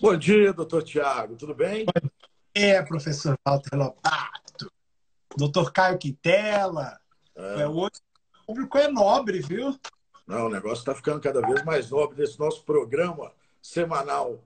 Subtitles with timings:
[0.00, 1.84] Bom dia, doutor Tiago, tudo bem?
[2.54, 4.72] É, professor Walter Lobato,
[5.36, 6.98] doutor Caio Quintela.
[7.36, 7.60] É.
[7.60, 8.00] É, hoje
[8.42, 9.78] o público é nobre, viu?
[10.26, 14.42] Não, o negócio está ficando cada vez mais nobre nesse nosso programa semanal.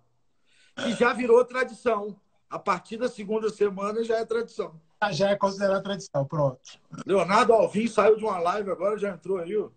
[0.75, 2.21] Que já virou tradição.
[2.50, 4.80] A partir da segunda semana já é tradição.
[5.00, 6.61] Ah, já é considerada tradição, pronto.
[7.07, 9.68] Leonardo Alvim saiu de uma live agora, já entrou aí, ó.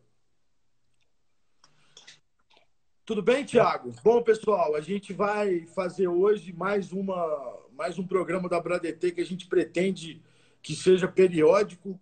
[3.08, 3.96] Tudo bem, Tiago?
[4.04, 9.22] Bom, pessoal, a gente vai fazer hoje mais, uma, mais um programa da Bradetê que
[9.22, 10.22] a gente pretende
[10.62, 11.98] que seja periódico,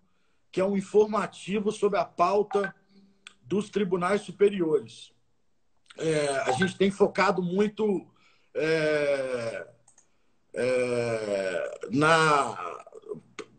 [0.50, 2.74] que é um informativo sobre a pauta
[3.40, 5.12] dos tribunais superiores.
[5.96, 8.04] É, a gente tem focado muito
[8.52, 9.68] é,
[10.54, 12.82] é, na.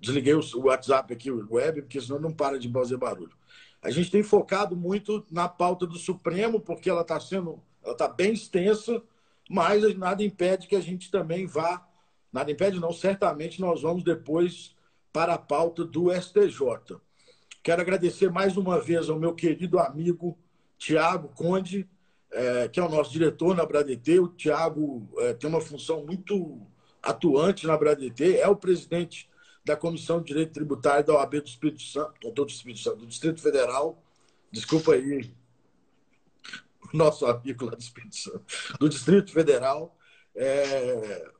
[0.02, 3.37] Desliguei o WhatsApp aqui, o web, porque senão não para de fazer barulho.
[3.82, 8.08] A gente tem focado muito na pauta do Supremo, porque ela está sendo, ela está
[8.08, 9.02] bem extensa,
[9.50, 11.88] mas nada impede que a gente também vá,
[12.32, 14.76] nada impede não, certamente nós vamos depois
[15.14, 16.98] para a pauta do STJ.
[17.64, 20.38] Quero agradecer mais uma vez ao meu querido amigo
[20.78, 21.90] Tiago Conde,
[22.32, 24.20] é, que é o nosso diretor na Bradetê.
[24.20, 26.62] O Tiago é, tem uma função muito
[27.02, 29.30] atuante na Bradetê, é o presidente
[29.68, 33.42] da Comissão de Direito Tributário da OAB do Espírito Santo, do, Espírito Santo, do Distrito
[33.42, 34.02] Federal.
[34.50, 35.30] Desculpa aí,
[36.94, 38.46] nosso amigo lá do Espírito Santo,
[38.80, 39.94] do Distrito Federal.
[40.34, 41.32] É...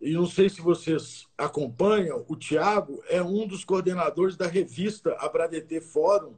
[0.00, 5.80] E não sei se vocês acompanham, o Tiago é um dos coordenadores da revista Abradetê
[5.80, 6.34] Fórum.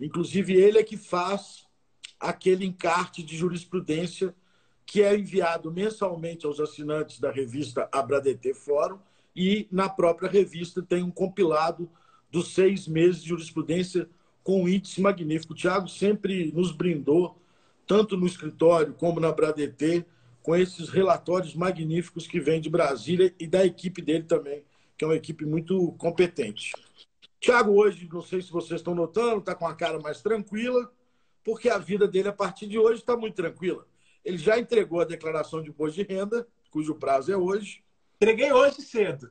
[0.00, 1.66] Inclusive, ele é que faz
[2.18, 4.34] aquele encarte de jurisprudência
[4.86, 8.98] que é enviado mensalmente aos assinantes da revista Abradetê Fórum
[9.36, 11.90] e na própria revista tem um compilado
[12.30, 14.08] dos seis meses de jurisprudência
[14.42, 15.52] com um índice magnífico.
[15.52, 17.36] O Tiago sempre nos brindou,
[17.86, 20.04] tanto no escritório como na Bradetê,
[20.42, 24.64] com esses relatórios magníficos que vêm de Brasília e da equipe dele também,
[24.96, 26.72] que é uma equipe muito competente.
[27.40, 30.90] Tiago, hoje, não sei se vocês estão notando, está com a cara mais tranquila,
[31.44, 33.86] porque a vida dele, a partir de hoje, está muito tranquila.
[34.24, 37.82] Ele já entregou a declaração de imposto de renda, cujo prazo é hoje,
[38.16, 39.30] Entreguei hoje cedo.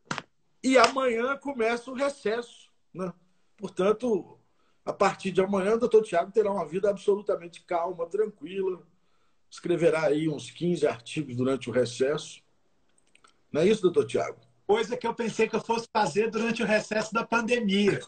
[0.64, 2.70] E amanhã começa o recesso.
[2.94, 3.12] Né?
[3.58, 4.40] Portanto,
[4.86, 8.86] a partir de amanhã, o doutor Tiago terá uma vida absolutamente calma, tranquila.
[9.50, 12.42] Escreverá aí uns 15 artigos durante o recesso.
[13.52, 14.40] Não é isso, doutor Tiago?
[14.68, 18.00] Coisa que eu pensei que eu fosse fazer durante o recesso da pandemia.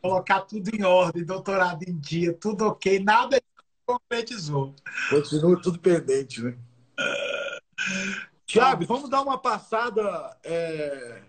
[0.00, 3.40] Colocar tudo em ordem, doutorado em dia, tudo ok, nada
[3.86, 4.74] concretizou.
[5.10, 6.56] Continua tudo pendente, né?
[8.52, 11.22] Tiago, vamos dar uma passada é,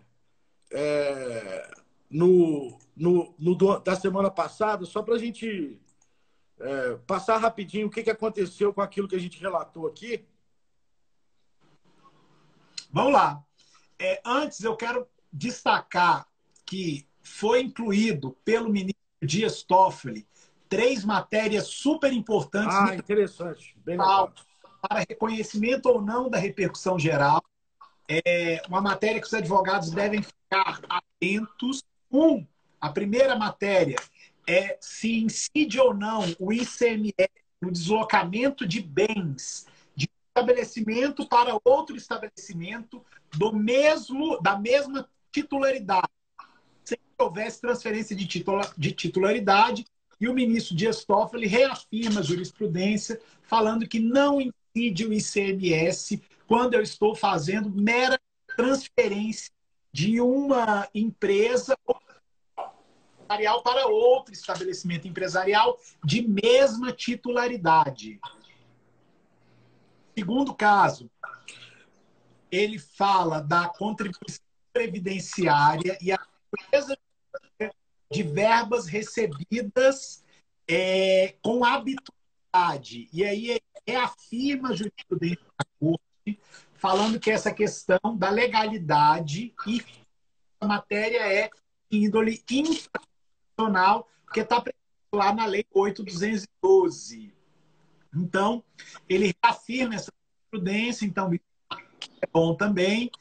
[0.74, 1.72] é,
[2.10, 5.80] no, no, no, da semana passada, só para a gente
[6.60, 10.26] é, passar rapidinho o que, que aconteceu com aquilo que a gente relatou aqui.
[12.92, 13.42] Vamos lá.
[13.98, 16.28] É, antes, eu quero destacar
[16.66, 20.28] que foi incluído pelo ministro Dias Toffoli
[20.68, 22.76] três matérias super importantes.
[22.76, 23.78] Ah, interessante.
[23.86, 24.34] Bem legal
[24.88, 27.42] para reconhecimento ou não da repercussão geral.
[28.10, 31.82] É uma matéria que os advogados devem ficar atentos.
[32.12, 32.46] Um,
[32.80, 33.96] a primeira matéria
[34.46, 37.14] é se incide ou não o ICMS
[37.62, 43.02] no deslocamento de bens de um estabelecimento para outro estabelecimento
[43.38, 46.10] do mesmo da mesma titularidade,
[46.86, 48.28] que houvesse transferência de,
[48.78, 49.86] de titularidade.
[50.20, 54.40] E o ministro Dias Toffoli reafirma a jurisprudência, falando que não
[54.76, 58.20] incide o ICMS quando eu estou fazendo mera
[58.56, 59.52] transferência
[59.92, 61.78] de uma empresa
[63.24, 68.20] empresarial para outro estabelecimento empresarial de mesma titularidade.
[70.18, 71.10] Segundo caso,
[72.52, 76.20] ele fala da contribuição previdenciária e a
[76.52, 76.98] empresa
[78.12, 80.24] de verbas recebidas
[80.68, 81.64] é, com
[82.54, 83.10] habitualidade.
[83.12, 86.40] E aí reafirma a jurisprudência da Corte,
[86.76, 89.84] falando que essa questão da legalidade e
[90.62, 91.50] a matéria é
[91.92, 94.80] índole internacional, porque está previsto
[95.14, 97.34] lá na Lei 8.212.
[98.16, 98.64] Então,
[99.10, 100.12] ele reafirma essa
[100.52, 103.12] jurisprudência, então é bom também.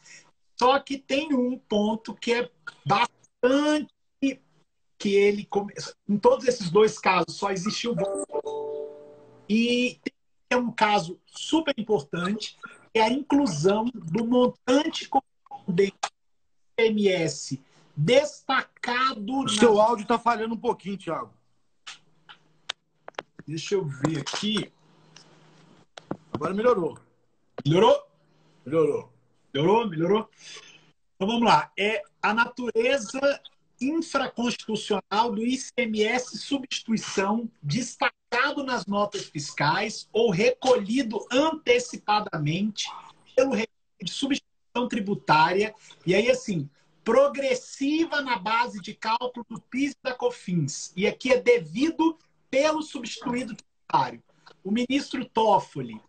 [0.58, 2.50] Só que tem um ponto que é
[2.86, 3.90] bastante
[5.02, 5.48] que ele
[6.08, 7.92] em todos esses dois casos só existiu
[9.52, 10.12] e tem
[10.48, 12.58] é um caso super importante,
[12.94, 15.96] é a inclusão do montante correspondente
[16.78, 17.62] MS
[17.94, 19.44] destacado.
[19.44, 21.32] O seu áudio está falhando um pouquinho, Thiago.
[23.46, 24.72] Deixa eu ver aqui.
[26.32, 26.98] Agora melhorou.
[27.66, 28.06] Melhorou?
[28.64, 29.12] Melhorou.
[29.52, 29.88] Melhorou?
[29.88, 30.30] Melhorou?
[31.14, 31.70] Então vamos lá.
[31.78, 33.40] É a natureza
[33.80, 37.50] infraconstitucional do ICMS substituição
[38.32, 42.90] destacado nas notas fiscais ou recolhido antecipadamente
[43.36, 45.74] pelo de substituição tributária.
[46.06, 46.68] E aí, assim,
[47.04, 50.92] progressiva na base de cálculo do PIS e da COFINS.
[50.96, 52.18] E aqui é devido
[52.50, 54.22] pelo substituído tributário.
[54.64, 56.00] O ministro Toffoli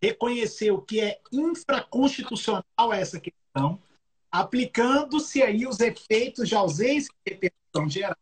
[0.00, 3.80] reconheceu que é infraconstitucional essa questão,
[4.30, 8.16] aplicando-se aí os efeitos de ausência de repercussão geral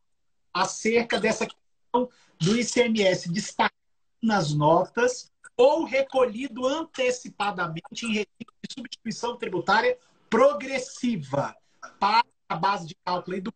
[0.53, 2.09] acerca dessa questão
[2.41, 3.75] do ICMS destacado
[4.23, 9.99] nas notas ou recolhido antecipadamente em regime de substituição tributária
[10.29, 11.55] progressiva
[12.01, 13.55] para a base de cálculo do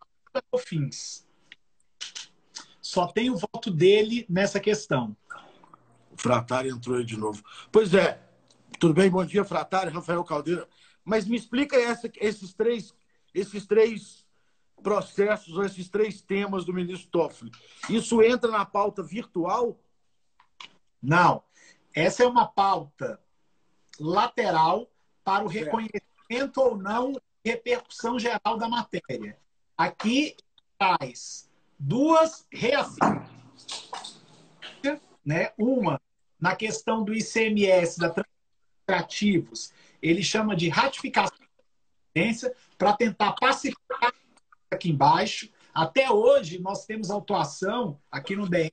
[0.50, 1.26] COFINS.
[2.80, 5.16] Só tem o voto dele nessa questão.
[6.10, 7.42] O Fratari entrou aí de novo.
[7.70, 8.22] Pois é.
[8.78, 9.10] Tudo bem?
[9.10, 10.68] Bom dia, Fratari, Rafael Caldeira.
[11.04, 12.94] Mas me explica essa, esses três
[13.34, 14.17] esses três
[14.82, 17.50] processos, ou esses três temas do ministro Toffoli.
[17.88, 19.78] Isso entra na pauta virtual?
[21.02, 21.42] Não.
[21.94, 23.20] Essa é uma pauta
[23.98, 24.90] lateral
[25.24, 27.14] para o reconhecimento ou não
[27.44, 29.38] repercussão geral da matéria.
[29.76, 30.36] Aqui
[30.78, 31.48] traz
[31.78, 33.28] duas reafirmações.
[35.24, 35.52] Né?
[35.58, 36.00] Uma,
[36.40, 38.14] na questão do ICMS, da
[38.88, 41.36] ativos, ele chama de ratificação
[42.76, 44.12] para tentar pacificar
[44.70, 45.50] aqui embaixo.
[45.74, 48.72] Até hoje, nós temos autuação aqui no DF,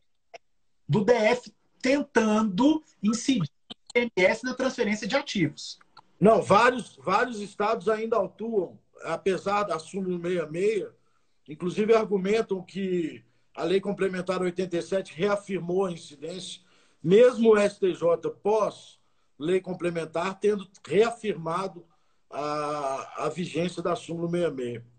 [0.88, 5.80] do DF tentando incidir o ICMS na transferência de ativos.
[6.20, 10.88] Não, vários, vários estados ainda atuam, apesar da súmula 66,
[11.48, 16.62] inclusive argumentam que a Lei Complementar 87 reafirmou a incidência,
[17.04, 19.00] mesmo o STJ pós
[19.38, 21.86] Lei Complementar tendo reafirmado
[22.32, 24.95] a, a vigência da súmula 66.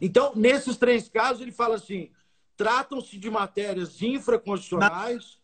[0.00, 2.10] Então, nesses três casos, ele fala assim:
[2.56, 5.40] tratam-se de matérias infraconstitucionais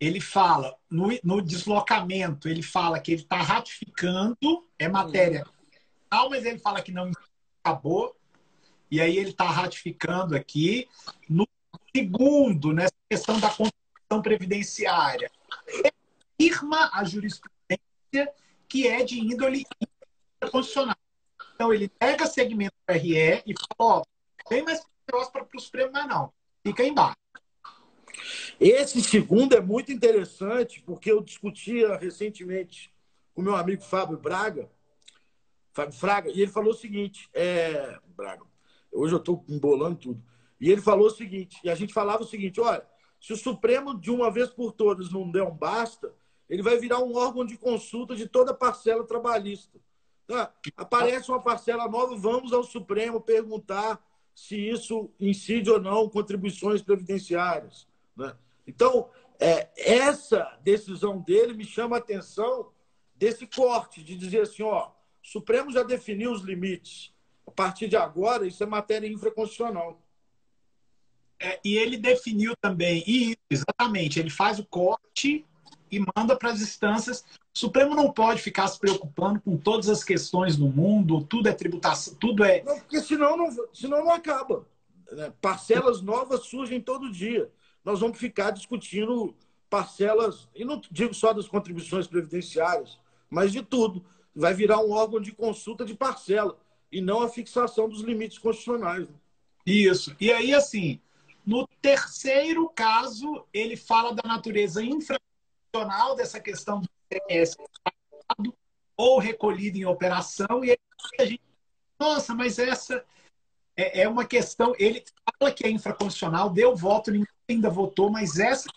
[0.00, 5.44] ele fala, no, no deslocamento, ele fala que ele está ratificando, é matéria
[6.08, 7.10] tal, mas ele fala que não
[7.62, 8.16] acabou,
[8.90, 10.88] e aí ele está ratificando aqui.
[11.28, 11.46] No
[11.94, 15.30] segundo, nessa questão da contribuição previdenciária,
[16.40, 18.32] afirma a jurisprudência
[18.68, 19.66] que é de índole
[20.50, 20.96] constitucional.
[21.58, 24.02] Então, ele pega segmento do RE e fala, ó,
[24.48, 26.32] tem mais para os prêmios, mas não,
[26.64, 27.16] fica embaixo.
[28.60, 32.94] Esse segundo é muito interessante, porque eu discutia recentemente
[33.34, 34.70] com meu amigo Fábio Braga,
[35.72, 38.44] Fábio Fraga, e ele falou o seguinte: é, Braga,
[38.92, 40.22] hoje eu estou embolando tudo.
[40.60, 42.86] E ele falou o seguinte, e a gente falava o seguinte: olha,
[43.20, 46.14] se o Supremo de uma vez por todas não der um basta,
[46.48, 49.80] ele vai virar um órgão de consulta de toda a parcela trabalhista.
[50.30, 54.02] Ah, aparece uma parcela nova, vamos ao Supremo perguntar
[54.34, 57.88] se isso incide ou não contribuições previdenciárias.
[58.14, 58.36] Né?
[58.66, 59.10] Então,
[59.40, 62.70] é, essa decisão dele me chama a atenção
[63.14, 67.12] desse corte, de dizer assim, ó, o Supremo já definiu os limites.
[67.46, 70.00] A partir de agora, isso é matéria infraconstitucional.
[71.40, 75.46] É, e ele definiu também, e exatamente, ele faz o corte
[75.90, 77.24] e manda para as instâncias.
[77.54, 81.52] O Supremo não pode ficar se preocupando com todas as questões do mundo, tudo é
[81.52, 82.62] tributação, tudo é.
[82.62, 84.66] Não, porque senão não, senão não acaba.
[85.10, 85.32] Né?
[85.40, 87.50] Parcelas novas surgem todo dia
[87.88, 89.34] nós vamos ficar discutindo
[89.70, 92.98] parcelas, e não digo só das contribuições previdenciárias,
[93.30, 94.04] mas de tudo.
[94.36, 96.58] Vai virar um órgão de consulta de parcela
[96.92, 99.08] e não a fixação dos limites constitucionais.
[99.08, 99.14] Né?
[99.64, 100.14] Isso.
[100.20, 101.00] E aí, assim,
[101.46, 104.82] no terceiro caso, ele fala da natureza
[105.68, 107.56] infraconstitucional dessa questão do ICMS
[108.96, 110.76] ou recolhido em operação, e
[111.18, 111.42] a gente,
[111.98, 113.04] nossa, mas essa
[113.76, 114.74] é, é uma questão.
[114.78, 115.04] Ele
[115.38, 118.68] fala que é infraconstitucional, deu voto, ninguém ainda votou, mas essa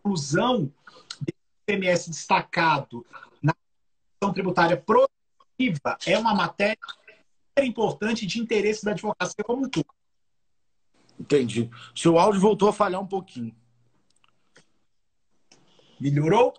[0.00, 0.72] inclusão
[1.20, 1.32] do
[1.68, 3.06] ICMS destacado
[3.40, 6.78] na questão tributária progressiva é uma matéria
[7.62, 9.86] importante de interesse da advocacia como um todo.
[11.18, 11.70] Entendi.
[11.94, 13.54] Seu áudio voltou a falhar um pouquinho.
[16.00, 16.54] Melhorou?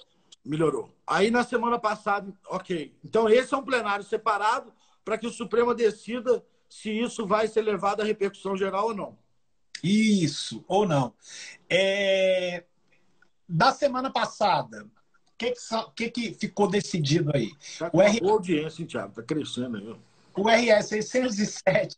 [0.45, 0.95] Melhorou.
[1.05, 2.95] Aí na semana passada, ok.
[3.03, 4.71] Então esse é um plenário separado
[5.03, 9.17] para que o Supremo decida se isso vai ser levado à repercussão geral ou não.
[9.83, 11.13] Isso, ou não.
[11.69, 12.63] É...
[13.47, 14.91] Da semana passada, o
[15.37, 15.53] que,
[15.95, 17.51] que, que, ficou decidido aí?
[17.77, 18.19] Tá o R...
[18.23, 19.95] audiência, Thiago, está crescendo aí.
[20.37, 21.97] O RS 607,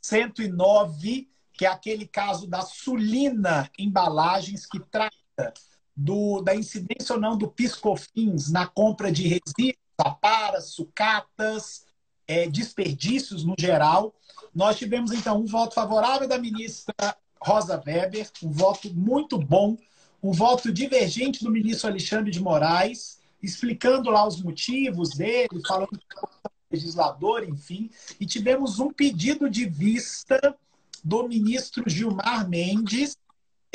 [0.00, 5.54] 109, que é aquele caso da Sulina Embalagens, que trata
[5.96, 11.84] do, da incidência ou não do piscofins na compra de resíduos aparas, sucatas,
[12.26, 14.14] é, desperdícios no geral.
[14.54, 16.94] Nós tivemos, então, um voto favorável da ministra
[17.40, 19.76] Rosa Weber, um voto muito bom,
[20.22, 26.50] um voto divergente do ministro Alexandre de Moraes, explicando lá os motivos dele, falando do
[26.70, 30.56] legislador, enfim, e tivemos um pedido de vista
[31.04, 33.18] do ministro Gilmar Mendes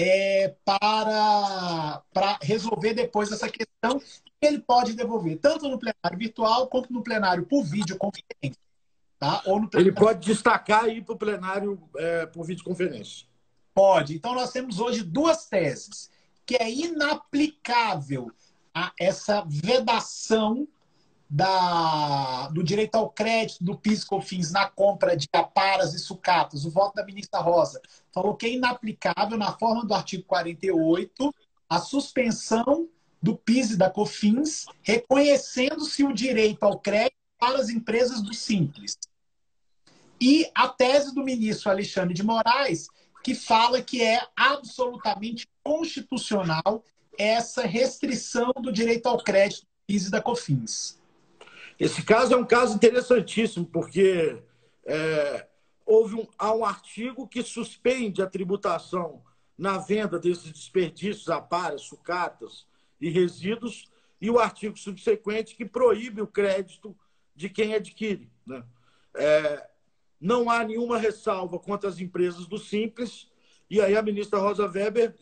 [0.01, 4.01] é, para, para resolver depois essa questão
[4.41, 8.61] ele pode devolver tanto no plenário virtual quanto no plenário por videoconferência.
[9.19, 9.41] Tá?
[9.45, 9.91] Ou no plenário...
[9.91, 13.27] Ele pode destacar e ir para o plenário é, por videoconferência.
[13.73, 14.15] Pode.
[14.15, 16.09] Então, nós temos hoje duas teses.
[16.45, 18.31] Que é inaplicável
[18.73, 20.65] a essa vedação
[21.29, 26.95] da, do direito ao crédito do PIS/COFINS na compra de aparas e sucatas, o voto
[26.95, 27.79] da ministra Rosa
[28.12, 31.33] falou que é inaplicável na forma do artigo 48
[31.69, 32.89] a suspensão
[33.21, 38.98] do PIS e da COFINS, reconhecendo-se o direito ao crédito para as empresas do Simples.
[40.19, 42.88] E a tese do ministro Alexandre de Moraes,
[43.24, 46.83] que fala que é absolutamente constitucional
[47.17, 50.98] essa restrição do direito ao crédito do PIS e da COFINS.
[51.79, 54.43] Esse caso é um caso interessantíssimo, porque
[54.86, 55.48] é,
[55.86, 59.24] houve um, há um artigo que suspende a tributação
[59.57, 62.67] na venda desses desperdícios, aparas, sucatas
[63.00, 66.95] e resíduos, e o artigo subsequente que proíbe o crédito
[67.33, 68.29] de quem adquire.
[68.45, 68.62] Né?
[69.15, 69.69] É,
[70.19, 73.31] não há nenhuma ressalva contra as empresas do Simples,
[73.69, 75.15] e aí a ministra Rosa Weber,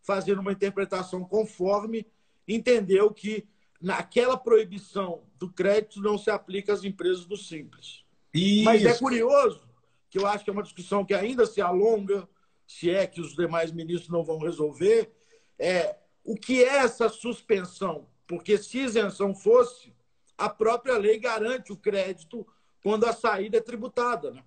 [0.00, 2.06] fazendo uma interpretação conforme,
[2.48, 3.46] entendeu que
[3.80, 8.04] naquela proibição do crédito não se aplica às empresas do Simples.
[8.34, 8.64] Isso.
[8.64, 9.68] Mas é curioso,
[10.08, 12.28] que eu acho que é uma discussão que ainda se alonga,
[12.66, 15.12] se é que os demais ministros não vão resolver,
[15.58, 18.06] é o que é essa suspensão?
[18.26, 19.94] Porque se isenção fosse,
[20.36, 22.46] a própria lei garante o crédito
[22.82, 24.30] quando a saída é tributada.
[24.30, 24.44] Né?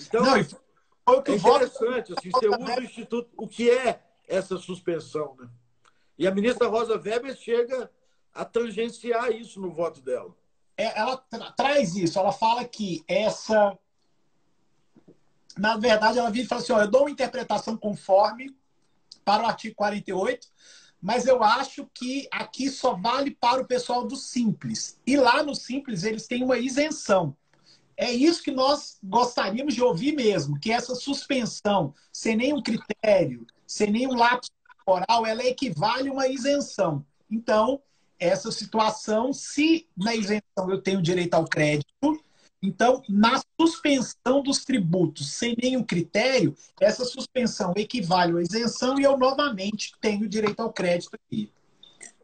[0.00, 0.40] Então, não, é
[1.34, 3.30] interessante, assim, você usa o Instituto.
[3.36, 5.36] O que é essa suspensão?
[5.38, 5.48] Né?
[6.20, 7.90] E a ministra Rosa Weber chega
[8.34, 10.36] a tangenciar isso no voto dela.
[10.76, 13.74] É, ela tra traz isso, ela fala que essa.
[15.56, 18.54] Na verdade, ela vira e fala assim: ó, eu dou uma interpretação conforme
[19.24, 20.46] para o artigo 48,
[21.00, 25.00] mas eu acho que aqui só vale para o pessoal do Simples.
[25.06, 27.34] E lá no Simples eles têm uma isenção.
[27.96, 33.90] É isso que nós gostaríamos de ouvir mesmo, que essa suspensão, sem nenhum critério, sem
[33.90, 34.50] nenhum lapso
[34.90, 37.04] temporal, ela equivale a uma isenção.
[37.30, 37.80] Então,
[38.18, 42.22] essa situação, se na isenção eu tenho direito ao crédito,
[42.62, 49.16] então, na suspensão dos tributos sem nenhum critério, essa suspensão equivale à isenção e eu
[49.16, 51.50] novamente tenho direito ao crédito aqui.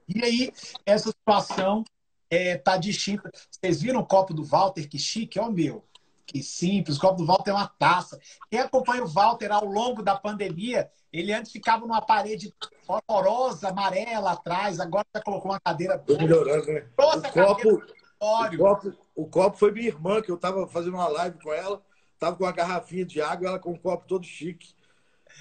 [0.06, 0.52] E aí,
[0.84, 1.84] essa situação
[2.30, 3.30] está é, tá distinta.
[3.50, 4.86] Vocês viram o copo do Walter?
[4.88, 5.82] Que chique, ó, meu
[6.26, 6.96] que simples.
[6.96, 8.18] O copo do Walter é uma taça.
[8.50, 12.52] Quem acompanha o Walter ao longo da pandemia, ele antes ficava numa parede
[12.86, 15.98] horrorosa, amarela atrás, agora já colocou uma cadeira.
[15.98, 16.86] Tô melhorando, né?
[16.96, 17.82] Trouxe o copo,
[18.20, 21.80] o copo, o copo foi minha irmã, que eu estava fazendo uma live com ela,
[22.12, 24.74] estava com uma garrafinha de água, ela com um copo todo chique.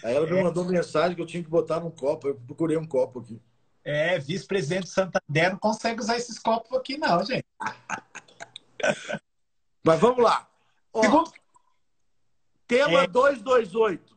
[0.03, 0.43] Aí ela me é.
[0.43, 2.27] mandou mensagem que eu tinha que botar num copo.
[2.27, 3.41] Eu procurei um copo aqui.
[3.83, 7.45] É, vice-presidente Santander não consegue usar esses copos aqui, não, gente.
[9.83, 10.49] Mas vamos lá.
[10.95, 11.31] Ó, Segundo...
[12.65, 13.07] Tema é...
[13.07, 14.15] 228.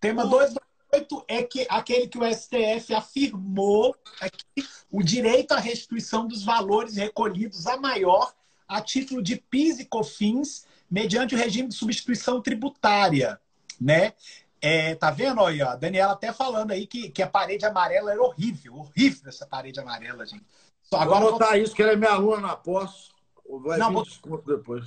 [0.00, 6.26] Tema 228 é que aquele que o STF afirmou é que o direito à restituição
[6.26, 8.34] dos valores recolhidos a maior
[8.66, 13.38] a título de PIS e COFINS mediante o regime de substituição tributária,
[13.80, 14.14] né?
[14.62, 18.12] É, tá vendo aí, ó, a Daniela até falando aí que, que a parede amarela
[18.12, 20.44] era horrível, horrível essa parede amarela, gente.
[20.82, 21.56] Só agora vou botar vou...
[21.56, 23.10] isso, que ela é minha aluna na pós.
[23.58, 24.84] Vai não, vir desconto depois.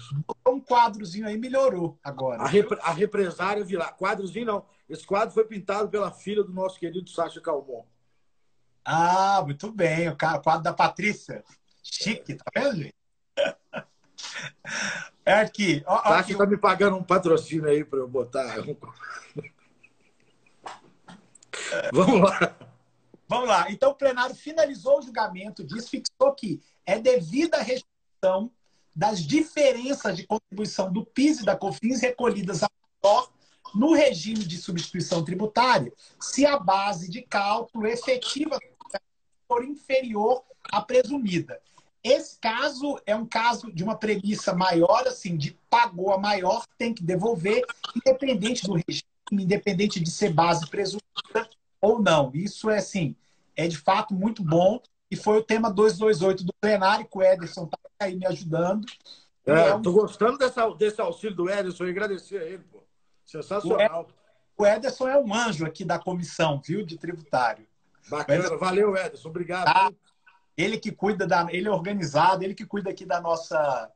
[0.48, 2.44] Um quadrozinho aí melhorou agora.
[2.44, 3.92] A, repre, a represária virar.
[3.94, 4.66] Quadrozinho não.
[4.88, 7.84] Esse quadro foi pintado pela filha do nosso querido Sacha Calmon.
[8.86, 10.10] Ah, muito bem.
[10.10, 11.44] O quadro da Patrícia.
[11.82, 12.96] Chique, tá vendo, gente?
[15.26, 15.82] É aqui.
[15.86, 16.36] Ó, Sacha aqui.
[16.36, 18.58] tá me pagando um patrocínio aí para eu botar.
[21.94, 22.56] Vamos lá.
[23.28, 23.72] Vamos lá.
[23.72, 27.64] Então, o plenário finalizou o julgamento disso, fixou que é devida a
[28.96, 32.70] das diferenças de contribuição do PIS e da COFINS recolhidas a
[33.76, 38.58] no regime de substituição tributária, se a base de cálculo efetiva
[39.48, 41.60] for inferior à presumida.
[42.04, 46.94] Esse caso é um caso de uma premissa maior, assim, de pagou a maior, tem
[46.94, 47.66] que devolver,
[47.96, 51.50] independente do regime, independente de ser base presumida
[51.82, 52.32] ou não.
[52.34, 53.16] Isso é, assim,
[53.56, 57.66] é de fato muito bom e foi o tema 228 do plenário, que o Ederson
[57.66, 58.86] está aí me ajudando.
[59.46, 59.82] É, é um...
[59.82, 62.84] Tô gostando dessa, desse auxílio do Ederson e agradecer a ele, pô.
[63.26, 64.08] Sensacional.
[64.58, 67.66] O Ederson é um anjo aqui da comissão, viu, de tributário.
[68.10, 68.58] Bacana, Ederson...
[68.58, 69.68] valeu, Ederson, obrigado.
[69.68, 69.92] Ah,
[70.56, 73.92] ele que cuida da, ele é organizado, ele que cuida aqui da nossa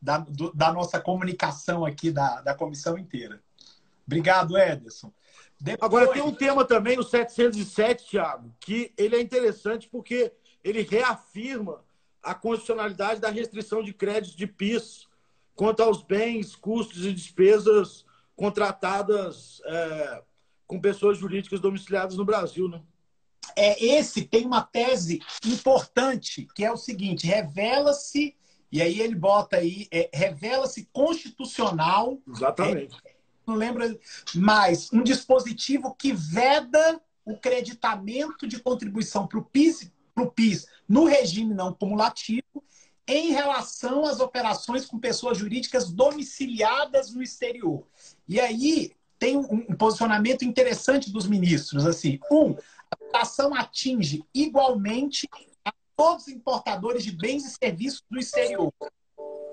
[0.00, 3.40] da, do, da nossa comunicação aqui da, da comissão inteira.
[4.06, 5.12] Obrigado, Ederson.
[5.60, 5.84] Depois...
[5.86, 11.82] Agora tem um tema também, o 707, Thiago, que ele é interessante porque ele reafirma
[12.22, 15.06] a constitucionalidade da restrição de crédito de PIS
[15.54, 18.04] quanto aos bens, custos e despesas
[18.36, 20.22] contratadas é,
[20.68, 22.80] com pessoas jurídicas domiciliadas no Brasil, né?
[23.56, 28.36] É, esse tem uma tese importante, que é o seguinte: revela-se,
[28.70, 32.20] e aí ele bota aí, é, revela-se constitucional.
[32.28, 32.96] Exatamente.
[33.04, 33.98] É, não lembro,
[34.36, 39.90] mas um dispositivo que veda o creditamento de contribuição para o PIS,
[40.26, 42.64] PIS no regime não cumulativo
[43.06, 47.86] em relação às operações com pessoas jurídicas domiciliadas no exterior.
[48.28, 51.86] E aí tem um, um posicionamento interessante dos ministros.
[51.86, 52.54] Assim, um,
[53.12, 55.28] a ação atinge igualmente
[55.64, 58.72] a todos os importadores de bens e serviços do exterior.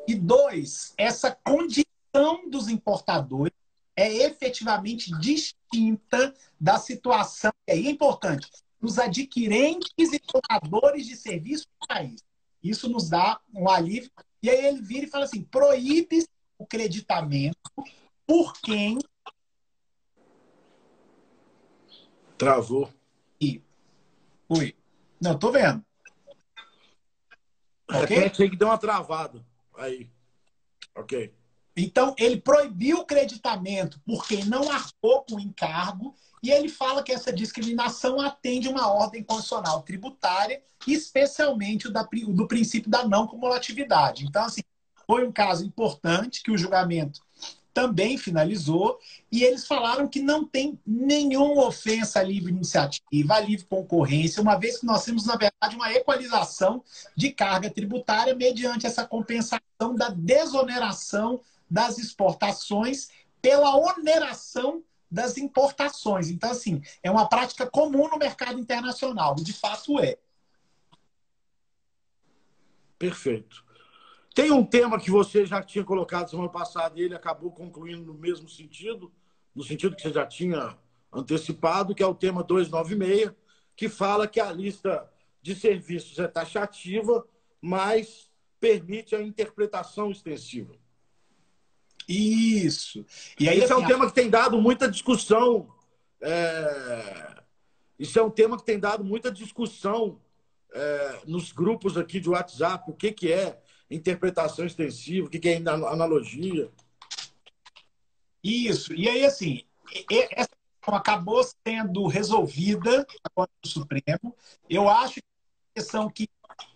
[0.08, 3.54] E dois, essa condição dos importadores
[3.96, 11.66] é efetivamente distinta da situação, e aí é importante, dos adquirentes e tomadores de serviços
[11.66, 12.24] do país.
[12.62, 14.12] Isso nos dá um alívio.
[14.42, 16.26] E aí ele vira e fala assim: proíbe
[16.58, 17.58] o creditamento
[18.26, 18.98] por quem.
[22.38, 22.92] Travou.
[23.40, 23.62] E.
[24.50, 24.76] Ui.
[25.22, 25.84] Não, tô vendo.
[27.90, 28.30] Ok?
[28.32, 29.46] Tem que dar uma travada.
[29.78, 30.10] Aí.
[30.96, 31.34] Ok.
[31.78, 36.16] Então, ele proibiu o creditamento por quem não arcou com o encargo
[36.46, 42.48] e ele fala que essa discriminação atende uma ordem constitucional tributária, especialmente o da, do
[42.48, 44.26] princípio da não cumulatividade.
[44.26, 44.62] Então, assim,
[45.08, 47.20] foi um caso importante que o julgamento
[47.74, 49.00] também finalizou
[49.32, 54.56] e eles falaram que não tem nenhuma ofensa à livre iniciativa, à livre concorrência, uma
[54.56, 56.84] vez que nós temos, na verdade, uma equalização
[57.18, 63.10] de carga tributária mediante essa compensação da desoneração das exportações
[63.42, 64.84] pela oneração
[65.16, 66.30] das importações.
[66.30, 70.18] Então, assim, é uma prática comum no mercado internacional, de fato é.
[73.00, 73.64] Perfeito.
[74.34, 78.14] Tem um tema que você já tinha colocado semana passada e ele acabou concluindo no
[78.14, 79.10] mesmo sentido,
[79.56, 80.78] no sentido que você já tinha
[81.14, 83.32] antecipado, que é o tema 296,
[83.74, 85.10] que fala que a lista
[85.42, 87.26] de serviços é taxativa,
[87.62, 90.76] mas permite a interpretação extensiva.
[92.08, 93.06] Isso.
[93.40, 95.70] E aí, é um tema que tem dado muita discussão.
[96.22, 97.36] É...
[97.98, 100.20] Isso é um tema que tem dado muita discussão
[100.74, 102.92] é, nos grupos aqui de WhatsApp.
[102.92, 103.58] O que, que é
[103.90, 106.70] interpretação extensiva, o que, que é analogia.
[108.44, 108.94] Isso.
[108.94, 109.64] E aí, assim,
[110.10, 114.36] essa questão acabou sendo resolvida agora no Supremo.
[114.70, 116.30] Eu acho que é uma questão que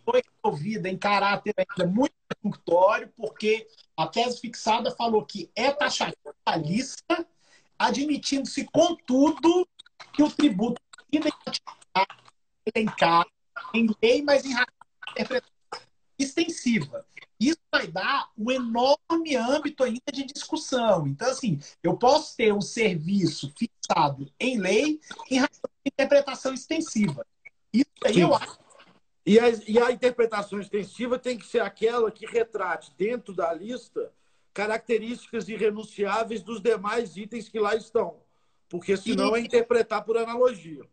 [0.03, 6.33] foi resolvida em caráter ainda muito perfunctório, porque a tese fixada falou que é taxativa
[7.77, 9.67] admitindo-se, contudo,
[10.13, 10.81] que o tributo
[12.75, 13.25] elencar
[13.73, 14.53] em lei, mas em
[15.11, 15.49] interpretação
[16.17, 17.05] extensiva.
[17.39, 21.07] Isso vai dar um enorme âmbito ainda de discussão.
[21.07, 24.99] Então, assim, eu posso ter um serviço fixado em lei
[25.31, 25.41] em
[25.85, 27.25] interpretação extensiva.
[27.73, 28.21] Isso aí Sim.
[28.21, 28.57] eu acho
[29.29, 34.11] e a, e a interpretação extensiva tem que ser aquela que retrate dentro da lista
[34.51, 38.23] características irrenunciáveis dos demais itens que lá estão.
[38.67, 39.39] Porque senão e...
[39.39, 40.83] é interpretar por analogia.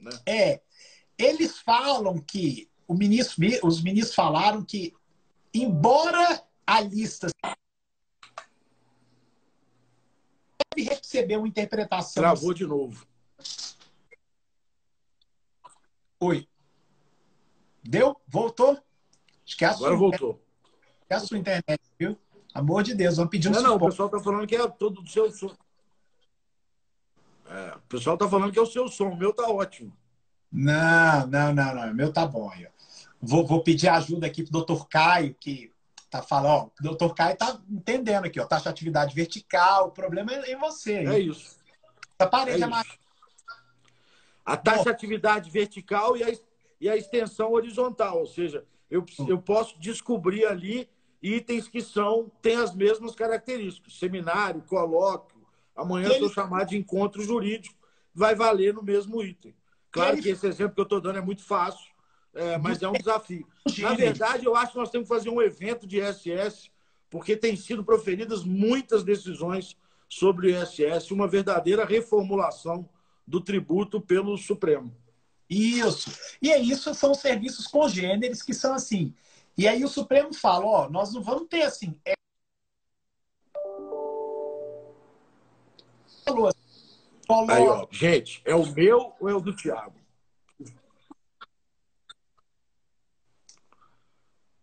[0.00, 0.10] Né?
[0.26, 0.60] É.
[1.16, 4.92] Eles falam que ministro, os ministros falaram que,
[5.54, 7.28] embora a lista
[10.74, 12.20] deve receber uma interpretação.
[12.20, 13.06] Travou de novo.
[16.18, 16.48] Oi.
[17.88, 18.16] Deu?
[18.26, 18.78] Voltou?
[19.62, 20.42] A Agora voltou.
[21.08, 22.18] É a sua internet, viu?
[22.52, 25.00] Amor de Deus, vamos pedir um Não, não, o pessoal está falando que é todo
[25.00, 25.54] o seu som.
[27.48, 29.96] É, o pessoal está falando que é o seu som, o meu tá ótimo.
[30.50, 31.90] Não, não, não, não.
[31.90, 32.66] O meu tá bom aí.
[33.20, 35.70] Vou, vou pedir ajuda aqui pro doutor Caio, que
[36.10, 39.90] tá falando, ó, o doutor Caio tá entendendo aqui, ó, taxa de atividade vertical, o
[39.90, 41.00] problema é em você.
[41.00, 41.08] Hein?
[41.08, 41.56] É isso.
[42.18, 42.86] Essa parede é, é mais.
[44.44, 46.30] A taxa de atividade vertical e a
[46.80, 50.88] e a extensão horizontal, ou seja, eu, eu posso descobrir ali
[51.22, 53.98] itens que são têm as mesmas características.
[53.98, 55.40] Seminário, colóquio,
[55.74, 56.24] amanhã ele...
[56.24, 57.74] eu chamar de encontro jurídico,
[58.14, 59.54] vai valer no mesmo item.
[59.90, 60.22] Claro ele...
[60.22, 61.90] que esse exemplo que eu estou dando é muito fácil,
[62.34, 63.46] É, mas é um desafio.
[63.78, 66.70] Na verdade, eu acho que nós temos que fazer um evento de ISS,
[67.08, 69.76] porque tem sido proferidas muitas decisões
[70.08, 72.88] sobre o ISS, uma verdadeira reformulação
[73.26, 74.94] do tributo pelo Supremo.
[75.48, 76.10] Isso.
[76.42, 79.14] E é isso, são os serviços congêneres que são assim.
[79.56, 81.98] E aí o Supremo fala, ó, nós não vamos ter assim.
[82.04, 82.14] É...
[87.48, 89.94] Aí, ó, gente, é o meu ou é o do Tiago?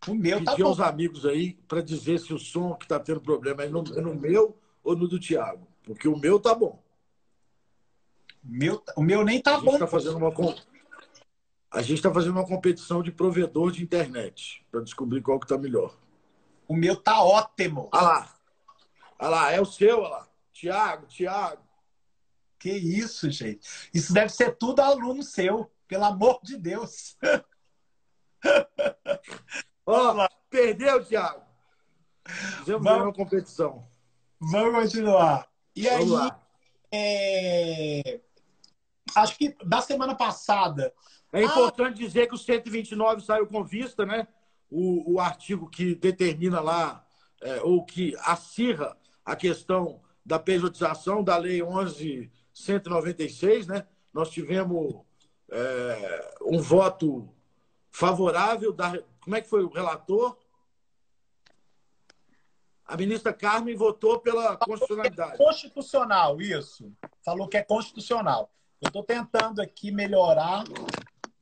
[0.06, 3.20] O meu tá Pedi aos amigos aí para dizer se o som que está tendo
[3.20, 5.66] problema é no, é no, meu ou no do Tiago.
[5.82, 6.82] Porque o meu tá bom.
[8.42, 9.78] Meu, o meu nem tá a bom.
[9.78, 10.30] Tá fazendo uma,
[11.74, 15.58] a gente está fazendo uma competição de provedor de internet para descobrir qual que está
[15.58, 15.98] melhor.
[16.68, 17.90] O meu tá ótimo.
[17.92, 18.36] Olha lá.
[19.18, 20.28] Olha lá, é o seu, olha lá.
[20.52, 21.64] Tiago, Tiago.
[22.60, 23.90] Que isso, gente.
[23.92, 27.18] Isso deve ser tudo aluno seu, pelo amor de Deus.
[29.84, 31.42] Ó, perdeu, Thiago.
[32.58, 33.02] Fizemos Vamos...
[33.02, 33.84] uma competição.
[34.40, 35.48] Vamos continuar.
[35.74, 36.30] E Vamos aí,
[36.92, 38.20] é...
[39.16, 40.94] acho que da semana passada.
[41.34, 42.06] É importante ah...
[42.06, 44.28] dizer que o 129 saiu com vista, né?
[44.70, 47.04] O, o artigo que determina lá,
[47.42, 53.86] é, ou que acirra a questão da pejotização da Lei 11.196, né?
[54.12, 55.02] Nós tivemos
[55.50, 57.28] é, um voto
[57.90, 59.02] favorável da.
[59.20, 60.38] Como é que foi o relator?
[62.86, 65.34] A ministra Carmen votou pela constitucionalidade.
[65.34, 66.92] É constitucional, isso.
[67.24, 68.52] Falou que é constitucional.
[68.80, 70.64] Eu estou tentando aqui melhorar.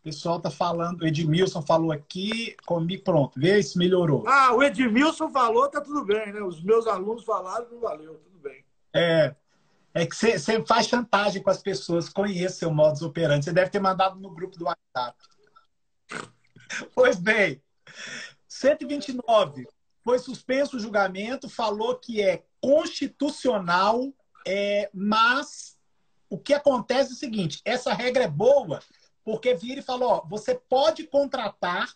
[0.03, 4.25] O pessoal está falando, o Edmilson falou aqui, comigo, pronto, vê se melhorou.
[4.27, 6.43] Ah, o Edmilson falou, tá tudo bem, né?
[6.43, 8.65] Os meus alunos falaram, não valeu, tudo bem.
[8.93, 9.33] É,
[9.95, 13.45] é que você faz chantagem com as pessoas, conhece seu modus operandi.
[13.45, 15.17] Você deve ter mandado no grupo do WhatsApp.
[16.95, 17.63] Pois bem,
[18.49, 19.69] 129
[20.03, 24.13] foi suspenso o julgamento, falou que é constitucional,
[24.45, 25.77] é, mas
[26.31, 28.81] o que acontece é o seguinte: essa regra é boa
[29.25, 31.93] porque vira e falou: ó, você pode contratar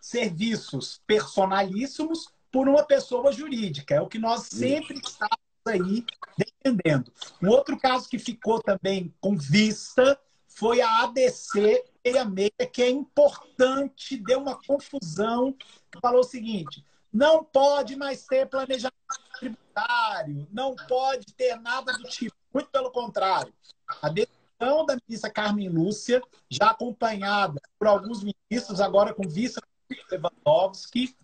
[0.00, 3.94] serviços personalíssimos por uma pessoa jurídica.
[3.94, 6.04] É o que nós sempre estamos aí
[6.36, 7.12] defendendo.
[7.42, 14.16] Um outro caso que ficou também com vista foi a ADC 66, que é importante,
[14.16, 15.54] deu uma confusão,
[16.00, 18.94] falou o seguinte: não pode mais ter planejamento
[19.38, 22.36] tributário, não pode ter nada do tipo.
[22.52, 23.52] Muito pelo contrário.
[24.02, 29.60] A decisão da ministra Carmen Lúcia, já acompanhada por alguns ministros, agora com vice
[30.10, 31.16] Lewandowski,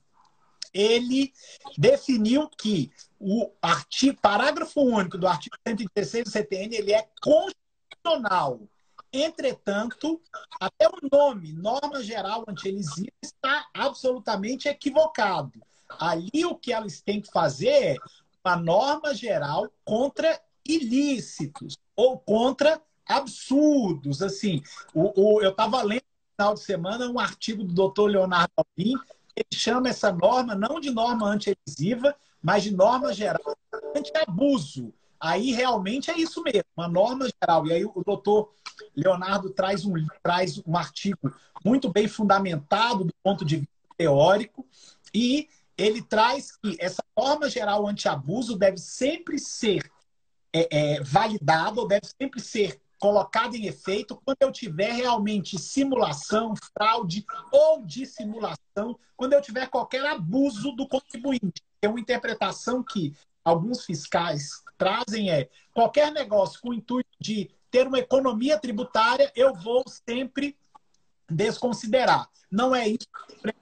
[0.72, 1.32] ele
[1.76, 8.60] definiu que o artigo, parágrafo único do artigo 116 do CTN ele é constitucional
[9.14, 10.20] Entretanto,
[10.60, 15.52] até o nome, norma geral anti-elisiva, está absolutamente equivocado.
[15.88, 17.96] Ali o que elas têm que fazer é
[18.44, 24.22] uma norma geral contra ilícitos ou contra absurdos.
[24.22, 24.62] Assim,
[24.94, 28.94] o, o eu estava lendo no final de semana um artigo do doutor Leonardo Alvim,
[29.36, 33.56] ele chama essa norma não de norma anti-elisiva, mas de norma geral
[33.96, 34.92] anti-abuso.
[35.18, 37.66] Aí realmente é isso mesmo, uma norma geral.
[37.66, 38.52] E aí o doutor
[38.94, 44.66] Leonardo traz um, traz um artigo muito bem fundamentado do ponto de vista teórico
[45.14, 49.90] e ele traz que essa norma geral anti-abuso deve sempre ser
[50.52, 56.54] é, é, validada ou deve sempre ser colocada em efeito quando eu tiver realmente simulação,
[56.72, 61.62] fraude ou dissimulação, quando eu tiver qualquer abuso do contribuinte.
[61.82, 63.14] É uma interpretação que
[63.44, 69.52] alguns fiscais trazem é qualquer negócio com o intuito de ter uma economia tributária, eu
[69.52, 70.56] vou sempre
[71.28, 72.30] desconsiderar.
[72.50, 73.54] Não é isso que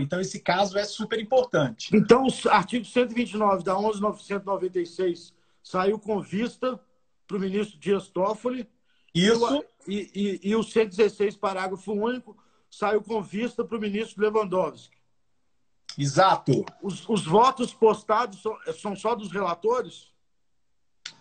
[0.00, 1.96] então, esse caso é super importante.
[1.96, 5.32] Então, o artigo 129 da 11.996
[5.62, 6.78] saiu com vista
[7.28, 8.68] para o ministro Dias Toffoli.
[9.14, 9.64] Isso.
[9.86, 12.36] E, e, e, o 116, parágrafo único,
[12.70, 14.96] saiu com vista para o ministro Lewandowski.
[15.96, 16.64] Exato.
[16.82, 20.08] Os, os votos postados são, são só dos relatores?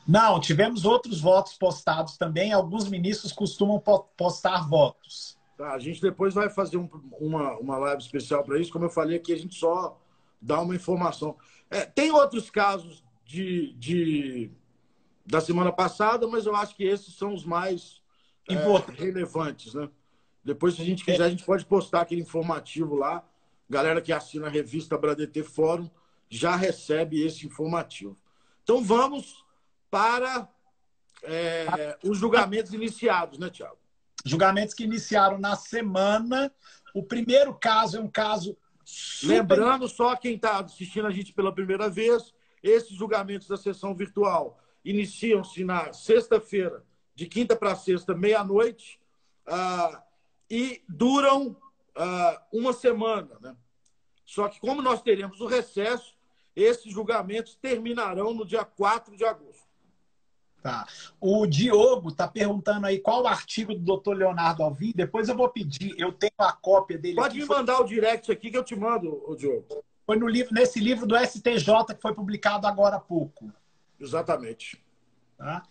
[0.07, 2.53] Não, tivemos outros votos postados também.
[2.53, 3.81] Alguns ministros costumam
[4.15, 5.37] postar votos.
[5.57, 6.87] Tá, a gente depois vai fazer um,
[7.19, 8.71] uma, uma live especial para isso.
[8.71, 9.99] Como eu falei aqui, a gente só
[10.41, 11.35] dá uma informação.
[11.69, 14.51] É, tem outros casos de, de,
[15.27, 18.01] da semana passada, mas eu acho que esses são os mais
[18.49, 18.55] é,
[18.93, 19.73] relevantes.
[19.73, 19.89] Né?
[20.43, 23.23] Depois, se a gente quiser, a gente pode postar aquele informativo lá.
[23.69, 25.89] Galera que assina a revista Bradetê Fórum
[26.29, 28.15] já recebe esse informativo.
[28.63, 29.45] Então vamos
[29.91, 30.49] para
[31.23, 33.77] é, os julgamentos iniciados, né, Tiago?
[34.27, 36.51] julgamentos que iniciaram na semana.
[36.93, 38.57] O primeiro caso é um caso.
[38.83, 39.33] Super...
[39.33, 44.59] Lembrando só quem está assistindo a gente pela primeira vez, esses julgamentos da sessão virtual
[44.89, 48.99] iniciam-se na sexta-feira, de quinta para sexta, meia-noite,
[49.47, 49.97] uh,
[50.49, 53.37] e duram uh, uma semana.
[53.41, 53.55] Né?
[54.25, 56.15] Só que, como nós teremos o recesso,
[56.55, 59.67] esses julgamentos terminarão no dia 4 de agosto.
[60.61, 60.85] Tá.
[61.21, 64.91] O Diogo está perguntando aí qual o artigo do doutor Leonardo Alvim.
[64.95, 67.15] Depois eu vou pedir, eu tenho a cópia dele.
[67.15, 67.47] Pode aqui.
[67.47, 69.83] me mandar o direct aqui que eu te mando, o Diogo.
[70.05, 73.51] Foi no livro, nesse livro do STJ que foi publicado agora há pouco.
[73.99, 74.83] Exatamente.
[75.37, 75.63] Tá?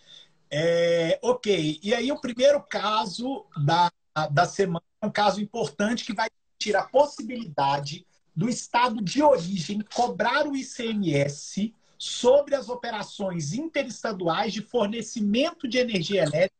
[0.50, 1.80] É, ok.
[1.82, 3.90] E aí o primeiro caso da,
[4.30, 9.80] da semana é um caso importante que vai tirar a possibilidade do estado de origem
[9.94, 16.54] cobrar o ICMS sobre as operações interestaduais de fornecimento de energia elétrica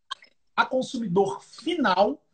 [0.57, 2.25] a consumidor final,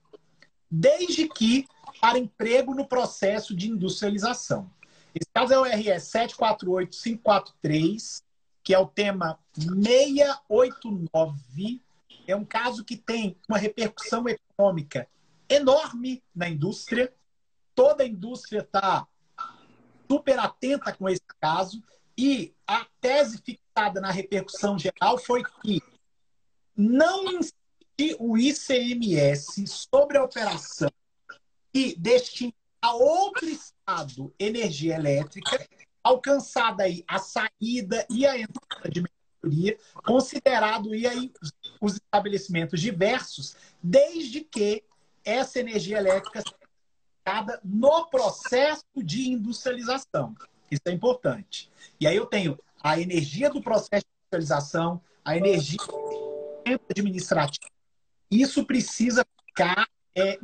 [0.71, 1.67] desde que
[2.01, 4.71] para emprego no processo de industrialização.
[5.15, 8.23] Esse caso é o RS 748543,
[8.63, 11.83] que é o tema 689.
[12.27, 15.09] É um caso que tem uma repercussão econômica
[15.49, 17.13] enorme na indústria.
[17.75, 19.07] Toda a indústria está
[20.09, 21.83] super atenta com esse caso
[22.17, 25.83] e a tese fixada na repercussão geral foi que
[26.77, 30.91] não incide o ICMS sobre a operação
[31.75, 35.67] e destina a outro estado energia elétrica,
[36.03, 41.33] alcançada aí a saída e a entrada de mercadoria, considerado aí
[41.81, 44.85] os estabelecimentos diversos, desde que
[45.25, 46.43] essa energia elétrica
[47.63, 50.35] no processo de industrialização.
[50.71, 51.71] Isso é importante.
[52.01, 55.79] E aí eu tenho a energia do processo de industrialização, a energia
[56.91, 57.71] administrativa.
[58.31, 59.87] Isso precisa ficar
[60.17, 60.39] é,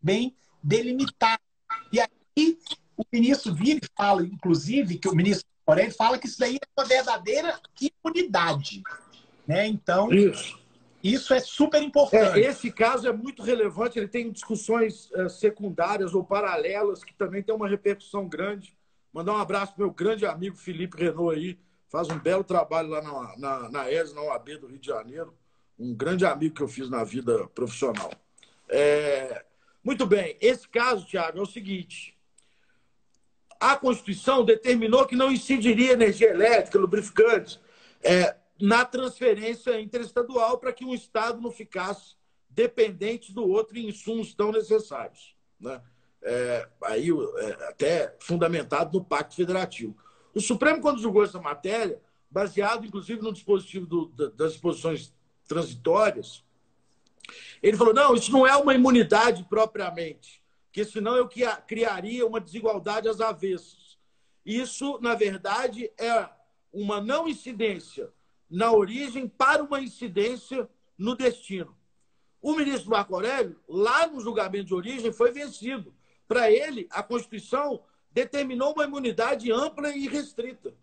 [0.00, 1.42] bem delimitado.
[1.92, 2.58] E aí
[2.96, 6.86] o ministro e fala, inclusive, que o ministro Porém fala que isso daí é uma
[6.86, 8.82] verdadeira imunidade.
[9.46, 9.66] Né?
[9.66, 10.60] Então, isso.
[11.02, 12.38] Isso é super importante.
[12.38, 17.42] É, esse caso é muito relevante, ele tem discussões é, secundárias ou paralelas que também
[17.42, 18.76] tem uma repercussão grande.
[19.12, 23.02] Mandar um abraço para meu grande amigo Felipe Renault aí, faz um belo trabalho lá
[23.02, 25.34] na, na, na ES, na OAB do Rio de Janeiro.
[25.76, 28.12] Um grande amigo que eu fiz na vida profissional.
[28.68, 29.44] É...
[29.82, 32.11] Muito bem, esse caso, Tiago, é o seguinte:
[33.62, 37.60] a Constituição determinou que não incidiria energia elétrica, lubrificantes,
[38.02, 42.16] é, na transferência interestadual para que um Estado não ficasse
[42.50, 45.36] dependente do outro em insumos tão necessários.
[45.60, 45.80] Né?
[46.22, 49.96] É, aí, é, até fundamentado no Pacto Federativo.
[50.34, 55.14] O Supremo, quando julgou essa matéria, baseado inclusive no dispositivo do, das disposições
[55.46, 56.44] transitórias,
[57.62, 60.41] ele falou: não, isso não é uma imunidade propriamente,
[60.72, 61.28] porque senão eu
[61.66, 63.98] criaria uma desigualdade às avessas.
[64.44, 66.26] Isso, na verdade, é
[66.72, 68.10] uma não incidência
[68.48, 71.76] na origem para uma incidência no destino.
[72.40, 75.94] O ministro Marco Aurélio, lá no julgamento de origem, foi vencido.
[76.26, 80.74] Para ele, a Constituição determinou uma imunidade ampla e restrita.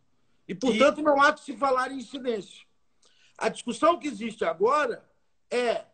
[0.47, 2.63] E, portanto, não há que se falar em incidência.
[3.39, 5.03] A discussão que existe agora
[5.49, 5.85] é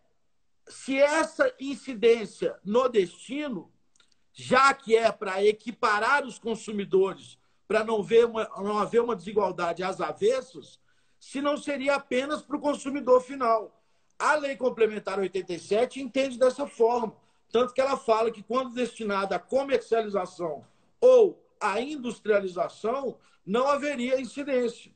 [0.67, 3.71] se essa incidência no destino,
[4.36, 10.02] já que é para equiparar os consumidores, para não, ver não haver uma desigualdade às
[10.02, 10.78] avessas,
[11.17, 13.82] se não seria apenas para o consumidor final.
[14.19, 17.15] A Lei Complementar 87 entende dessa forma.
[17.50, 20.65] Tanto que ela fala que, quando destinada à comercialização
[21.00, 24.91] ou à industrialização, não haveria incidência.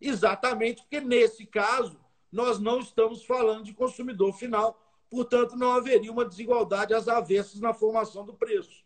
[0.00, 2.00] Exatamente porque, nesse caso,
[2.32, 7.74] nós não estamos falando de consumidor final, portanto, não haveria uma desigualdade às avessas na
[7.74, 8.84] formação do preço.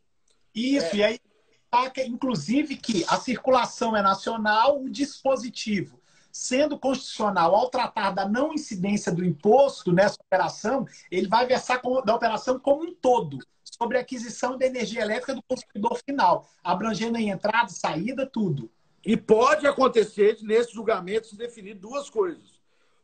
[0.54, 0.96] Isso, é...
[0.96, 1.20] e aí,
[2.06, 6.02] inclusive, que a circulação é nacional, o dispositivo
[6.34, 12.12] sendo constitucional ao tratar da não incidência do imposto nessa operação, ele vai versar da
[12.12, 17.30] operação como um todo, sobre a aquisição de energia elétrica do consumidor final, abrangendo em
[17.30, 18.68] entrada, saída, tudo.
[19.06, 22.53] E pode acontecer, nesse julgamento, se definir duas coisas.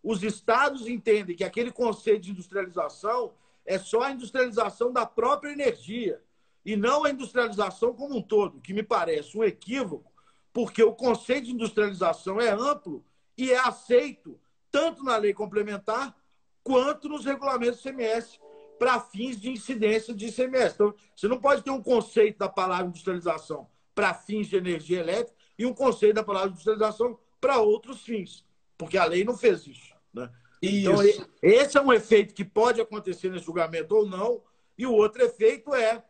[0.02, 3.34] Os estados entendem que aquele conceito de industrialização
[3.66, 6.22] é só a industrialização da própria energia
[6.64, 10.10] e não a industrialização como um todo, que me parece um equívoco,
[10.52, 13.04] porque o conceito de industrialização é amplo
[13.36, 14.38] e é aceito
[14.70, 16.16] tanto na lei complementar
[16.62, 18.38] quanto nos regulamentos CMS
[18.78, 20.74] para fins de incidência de ICMS.
[20.74, 25.36] Então, você não pode ter um conceito da palavra industrialização para fins de energia elétrica
[25.58, 28.44] e um conceito da palavra industrialização para outros fins,
[28.78, 29.89] porque a lei não fez isso.
[30.12, 30.30] Né?
[30.62, 31.28] Então, Isso.
[31.42, 34.42] Esse é um efeito que pode acontecer nesse julgamento ou não,
[34.76, 36.04] e o outro efeito é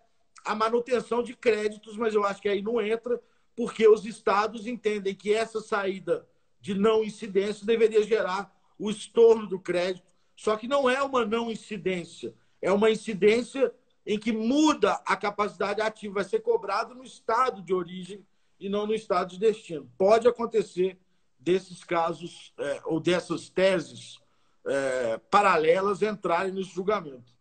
[0.45, 3.21] a manutenção de créditos, mas eu acho que aí não entra,
[3.55, 6.27] porque os estados entendem que essa saída
[6.61, 11.51] de não incidência deveria gerar o estorno do crédito, só que não é uma não
[11.51, 13.73] incidência, é uma incidência
[14.07, 18.25] em que muda a capacidade ativa, vai ser cobrado no estado de origem
[18.59, 19.91] e não no estado de destino.
[19.99, 20.99] Pode acontecer
[21.41, 24.19] desses casos é, ou dessas teses
[24.67, 27.33] é, paralelas entrarem nesse julgamento.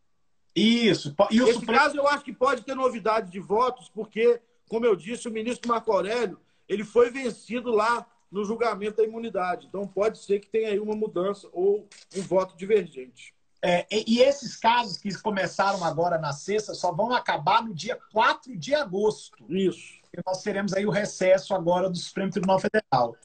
[0.55, 1.15] Isso.
[1.29, 1.79] E Esse Supremo...
[1.79, 5.69] caso eu acho que pode ter novidade de votos, porque, como eu disse, o ministro
[5.69, 9.67] Marco Aurélio ele foi vencido lá no julgamento da imunidade.
[9.67, 13.33] Então pode ser que tenha aí uma mudança ou um voto divergente.
[13.61, 18.55] É, e esses casos que começaram agora na sexta só vão acabar no dia 4
[18.55, 19.43] de agosto.
[19.49, 19.99] Isso.
[20.13, 23.17] E nós teremos aí o recesso agora do Supremo Tribunal Federal.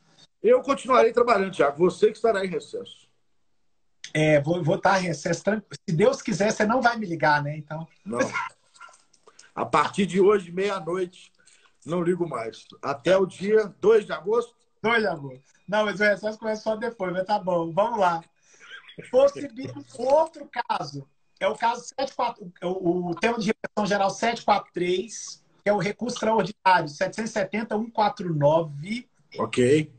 [0.44, 1.78] Eu continuarei trabalhando, Tiago.
[1.78, 3.08] Você que estará em recesso.
[4.12, 5.42] É, vou, vou estar em recesso.
[5.42, 7.56] Se Deus quiser, você não vai me ligar, né?
[7.56, 7.88] Então.
[8.04, 8.18] Não.
[9.54, 11.32] A partir de hoje, meia-noite,
[11.86, 12.66] não ligo mais.
[12.82, 14.54] Até o dia 2 de agosto?
[14.82, 15.42] 2 de agosto.
[15.66, 17.72] Não, mas o recesso começa só depois, mas tá bom.
[17.72, 18.22] Vamos lá.
[19.10, 21.08] Possibilita outro caso.
[21.40, 26.16] É o caso 74, o, o tema de repressão geral 743, que é o recurso
[26.16, 29.08] extraordinário 770-149.
[29.38, 29.90] Ok.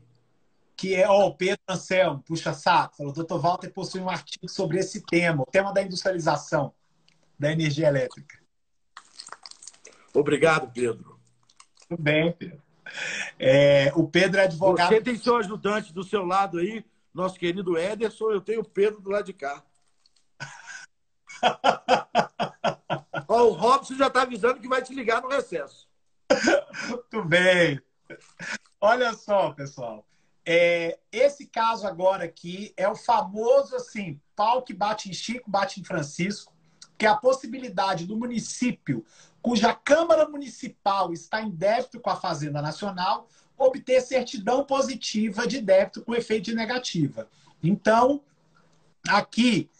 [0.76, 2.96] Que é o Pedro Anselmo, puxa saco.
[2.96, 6.74] Falou, doutor Walter possui um artigo sobre esse tema, o tema da industrialização
[7.38, 8.38] da energia elétrica.
[10.12, 11.18] Obrigado, Pedro.
[11.88, 12.62] Tudo bem, Pedro.
[13.38, 14.88] É, o Pedro é advogado.
[14.88, 19.00] Você tem seu ajudante do seu lado aí, nosso querido Ederson, eu tenho o Pedro
[19.00, 19.62] do lado de cá.
[23.28, 25.88] Ó, o Robson já está avisando que vai te ligar no recesso.
[26.88, 27.80] Muito bem.
[28.80, 30.06] Olha só, pessoal.
[30.48, 35.80] É, esse caso agora aqui é o famoso assim, pau que bate em Chico, bate
[35.80, 36.54] em Francisco,
[36.96, 39.04] que é a possibilidade do município
[39.46, 46.02] cuja Câmara Municipal está em débito com a Fazenda Nacional obter certidão positiva de débito
[46.02, 47.28] com efeito de negativa.
[47.62, 48.22] Então,
[49.08, 49.70] aqui,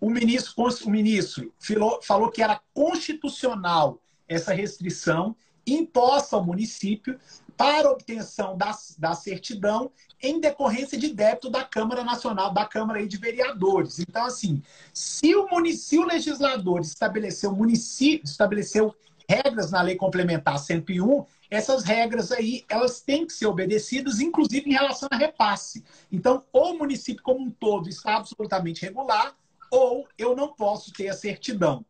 [0.00, 5.34] o ministro, o ministro falou, falou que era constitucional essa restrição
[5.66, 7.18] imposta ao município
[7.56, 9.90] para obtenção da, da certidão
[10.22, 13.98] em decorrência de débito da Câmara Nacional, da Câmara de Vereadores.
[13.98, 18.94] Então, assim, se o município legislador estabeleceu, município, estabeleceu
[19.28, 24.72] regras na Lei Complementar 101, essas regras aí, elas têm que ser obedecidas, inclusive em
[24.72, 25.84] relação a repasse.
[26.10, 29.34] Então, ou o município como um todo está absolutamente regular,
[29.70, 31.84] ou eu não posso ter a certidão.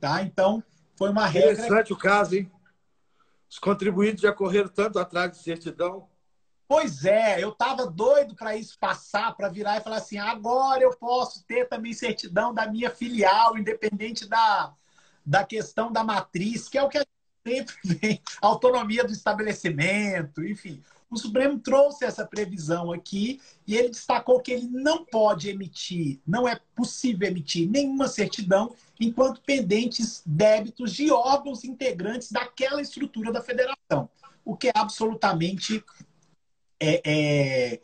[0.00, 0.22] Tá?
[0.22, 0.62] Então,
[0.96, 1.52] foi uma regra...
[1.52, 2.50] Interessante o caso, hein?
[3.48, 6.08] Os contribuintes já correram tanto atrás de certidão.
[6.66, 10.94] Pois é, eu estava doido para isso passar, para virar e falar assim: agora eu
[10.96, 14.74] posso ter também certidão da minha filial, independente da,
[15.24, 17.06] da questão da matriz, que é o que a
[17.46, 20.82] sempre vem autonomia do estabelecimento, enfim.
[21.10, 26.46] O Supremo trouxe essa previsão aqui e ele destacou que ele não pode emitir, não
[26.46, 34.08] é possível emitir nenhuma certidão enquanto pendentes débitos de órgãos integrantes daquela estrutura da federação,
[34.44, 35.84] o que é absolutamente
[36.80, 37.80] é, é,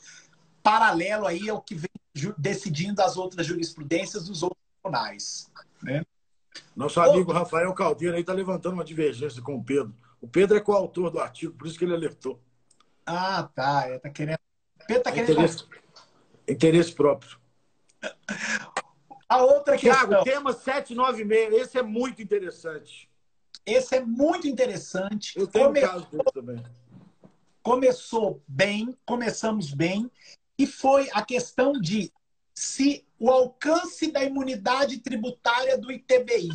[0.62, 1.90] paralelo aí ao que vem
[2.38, 5.50] decidindo as outras jurisprudências dos outros tribunais.
[5.82, 6.04] Né?
[6.74, 9.94] Nosso amigo Rafael Caldeira aí está levantando uma divergência com o Pedro.
[10.20, 12.40] O Pedro é coautor do artigo, por isso que ele alertou.
[13.04, 13.88] Ah, tá.
[13.88, 14.38] Ele tá querendo.
[14.86, 15.32] Pedro tá querendo.
[15.32, 15.64] Interesse,
[16.48, 17.38] interesse próprio.
[19.34, 20.08] A outra questão.
[20.08, 21.54] Tiago, tema 796.
[21.54, 23.10] Esse é muito interessante.
[23.66, 25.36] Esse é muito interessante.
[25.36, 25.88] Eu tenho Começou...
[25.88, 26.64] um caso também.
[27.60, 30.08] Começou bem, começamos bem,
[30.56, 32.12] e foi a questão de
[32.54, 36.50] se o alcance da imunidade tributária do ITBI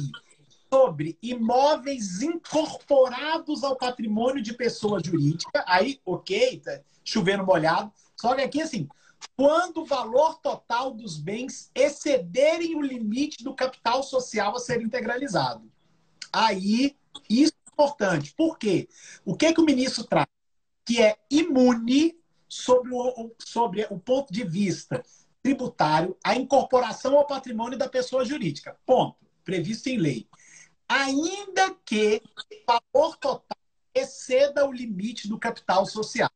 [0.72, 8.42] sobre imóveis incorporados ao patrimônio de pessoa jurídica, aí, ok, tá chovendo molhado, só que
[8.42, 8.88] aqui, assim,
[9.36, 15.72] quando o valor total dos bens excederem o limite do capital social a ser integralizado.
[16.32, 16.96] Aí,
[17.30, 18.34] isso é importante.
[18.36, 18.88] Por quê?
[19.26, 20.28] O que, que o ministro traz?
[20.86, 25.04] Que é imune sobre o, sobre o ponto de vista
[25.42, 28.78] tributário a incorporação ao patrimônio da pessoa jurídica.
[28.86, 29.17] Ponto.
[29.44, 30.28] Previsto em lei.
[30.88, 32.22] Ainda que
[32.67, 33.58] o valor total
[33.94, 36.30] exceda o limite do capital social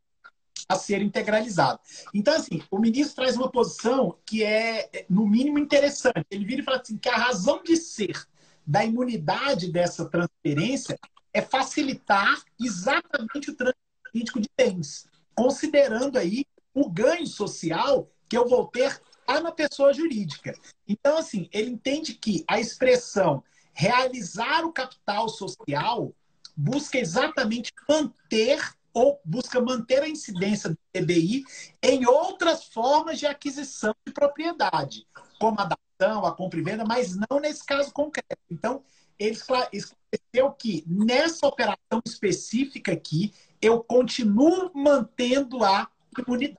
[0.67, 1.79] a ser integralizado.
[2.13, 6.25] Então, assim, o ministro traz uma posição que é, no mínimo, interessante.
[6.31, 8.25] Ele vira e fala assim, que a razão de ser
[8.65, 10.97] da imunidade dessa transferência
[11.33, 13.79] é facilitar exatamente o trânsito
[14.11, 19.93] político de bens, considerando aí o ganho social que eu vou ter está na pessoa
[19.93, 20.53] jurídica.
[20.87, 23.43] Então, assim, ele entende que a expressão
[23.73, 26.13] realizar o capital social
[26.55, 28.59] busca exatamente manter
[28.93, 31.43] ou busca manter a incidência do TBI
[31.81, 35.07] em outras formas de aquisição de propriedade,
[35.39, 35.69] como a
[35.99, 38.37] dação, a compra e venda, mas não nesse caso concreto.
[38.51, 38.83] Então,
[39.17, 39.35] ele
[39.71, 46.57] esclareceu que nessa operação específica aqui, eu continuo mantendo a imunidade.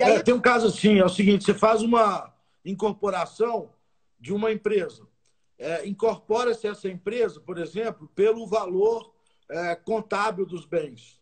[0.00, 0.12] Aí...
[0.12, 2.32] É, tem um caso assim, é o seguinte, você faz uma
[2.64, 3.70] incorporação
[4.18, 5.06] de uma empresa.
[5.58, 9.12] É, Incorpora-se essa empresa, por exemplo, pelo valor
[9.50, 11.19] é, contábil dos bens.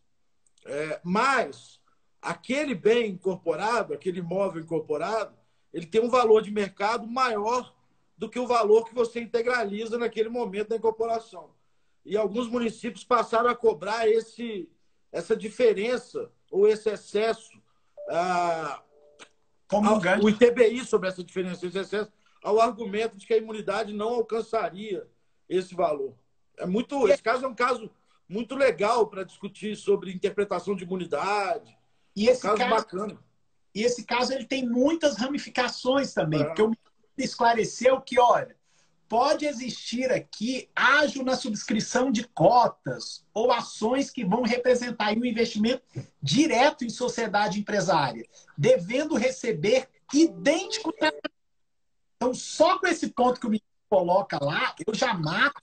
[0.68, 1.80] É, mas
[2.20, 5.34] aquele bem incorporado, aquele imóvel incorporado,
[5.72, 7.74] ele tem um valor de mercado maior
[8.18, 11.50] do que o valor que você integraliza naquele momento da incorporação.
[12.04, 14.68] E alguns municípios passaram a cobrar esse,
[15.10, 17.50] essa diferença ou esse excesso,
[18.10, 18.82] ah,
[19.68, 22.12] Como um o ITBI sobre essa diferença, esse excesso,
[22.42, 25.06] ao argumento de que a imunidade não alcançaria
[25.48, 26.14] esse valor.
[26.58, 27.90] É muito, esse caso é um caso
[28.28, 31.76] muito legal para discutir sobre interpretação de imunidade.
[32.14, 33.18] E esse é um caso, caso, bacana.
[33.74, 36.44] E esse caso ele tem muitas ramificações também, é.
[36.44, 38.56] porque o ministro esclareceu que, olha,
[39.08, 45.82] pode existir aqui ágio na subscrição de cotas ou ações que vão representar um investimento
[46.22, 48.26] direto em sociedade empresária,
[48.56, 50.92] devendo receber idêntico
[52.18, 55.62] então, só com esse ponto que o ministro coloca lá, eu já mato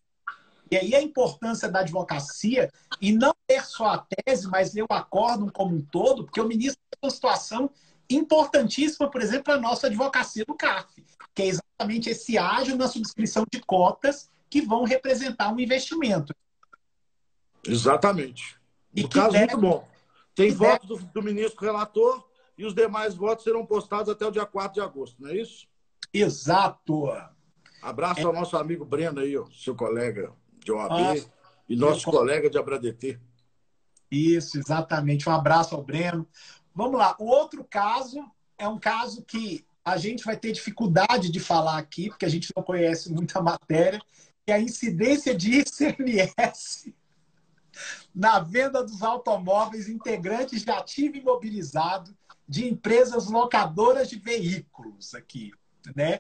[0.70, 4.94] e aí a importância da advocacia, e não ter só a tese, mas ler o
[4.94, 7.70] acórdão como um todo, porque o ministro tem uma situação
[8.10, 11.04] importantíssima, por exemplo, a nossa advocacia do CAF,
[11.34, 16.34] que é exatamente esse ágio na subscrição de cotas que vão representar um investimento.
[17.68, 18.60] Exatamente.
[18.94, 19.54] E no caso, deve...
[19.54, 19.88] muito bom.
[20.34, 21.06] Tem voto deve...
[21.06, 22.24] do, do, ministro relator
[22.58, 25.68] e os demais votos serão postados até o dia 4 de agosto, não é isso?
[26.14, 27.12] Exato.
[27.82, 28.24] Abraço é...
[28.24, 30.34] ao nosso amigo Breno aí, ó, seu colega
[30.66, 31.16] de OAB ah,
[31.70, 33.20] e nosso colega de Abradt.
[34.12, 35.30] Isso, exatamente.
[35.30, 36.28] Um abraço ao Breno.
[36.74, 37.16] Vamos lá.
[37.20, 38.20] O outro caso
[38.58, 42.52] é um caso que a gente vai ter dificuldade de falar aqui, porque a gente
[42.56, 44.02] não conhece muita matéria,
[44.46, 46.94] que é a incidência de ICMS
[48.14, 52.16] na venda dos automóveis integrantes de ativo imobilizado
[52.48, 55.52] de empresas locadoras de veículos aqui,
[55.96, 56.20] né?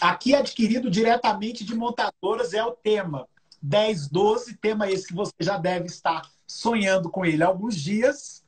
[0.00, 3.26] Aqui adquirido diretamente de montadoras é o tema.
[3.62, 8.44] 10, 12, tema esse que você já deve estar sonhando com ele há alguns dias.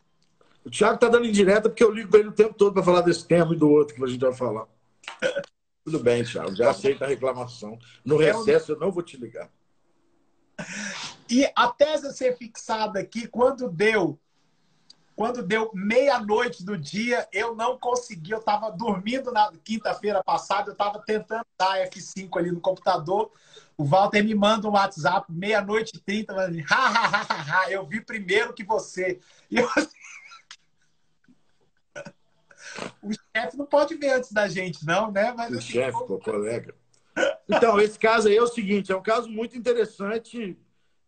[0.65, 3.03] O Thiago está dando indireta porque eu ligo para ele o tempo todo para falar
[3.03, 4.67] desse tema e do outro que a gente vai falar.
[5.85, 7.79] Tudo bem, Thiago, já aceita a reclamação.
[8.03, 9.51] No é recesso eu não vou te ligar.
[11.29, 14.19] E a tese a ser fixada aqui, quando deu
[15.17, 18.33] quando deu meia-noite do dia, eu não consegui.
[18.33, 23.31] Eu estava dormindo na quinta-feira passada, eu estava tentando dar F5 ali no computador.
[23.77, 27.85] O Walter me manda um WhatsApp, meia-noite e trinta, ha, ha, ha, ha, ha, eu
[27.87, 29.19] vi primeiro que você.
[29.51, 29.69] E eu...
[33.03, 35.33] o chefe não pode ver antes da gente, não, né?
[35.37, 36.75] Mas, o assim, chefe, o colega.
[37.49, 40.57] Então, esse caso aí é o seguinte: é um caso muito interessante,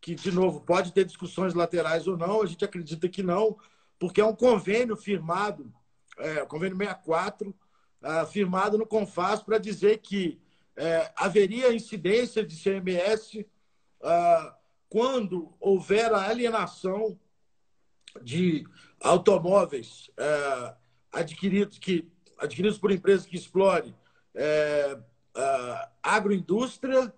[0.00, 3.56] que, de novo, pode ter discussões laterais ou não, a gente acredita que não,
[3.98, 5.72] porque é um convênio firmado,
[6.18, 10.40] é, convênio 64, uh, firmado no CONFAS para dizer que
[10.76, 13.44] é, haveria incidência de CMS
[14.02, 14.56] ah,
[14.88, 17.18] quando houver a alienação
[18.22, 18.66] de
[19.00, 20.74] automóveis é,
[21.12, 22.08] adquiridos, que,
[22.38, 23.94] adquiridos por empresas que explorem
[24.34, 24.98] é,
[26.02, 27.12] agroindústria,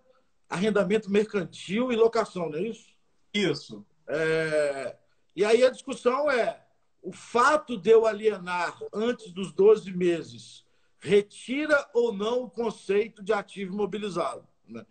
[0.48, 2.88] arrendamento mercantil e locação, não é isso?
[3.34, 3.86] Isso.
[4.08, 4.96] É,
[5.36, 6.64] e aí a discussão é
[7.02, 10.64] o fato de eu alienar antes dos 12 meses
[11.00, 14.46] retira ou não o conceito de ativo imobilizado.
[14.66, 14.84] Né?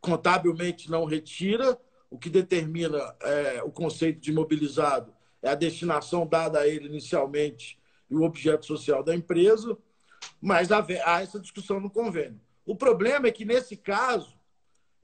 [0.00, 1.78] contabilmente não retira,
[2.10, 7.78] o que determina é, o conceito de imobilizado é a destinação dada a ele inicialmente
[8.10, 9.76] e o objeto social da empresa,
[10.40, 12.40] mas há, há essa discussão no convênio.
[12.66, 14.36] O problema é que, nesse caso,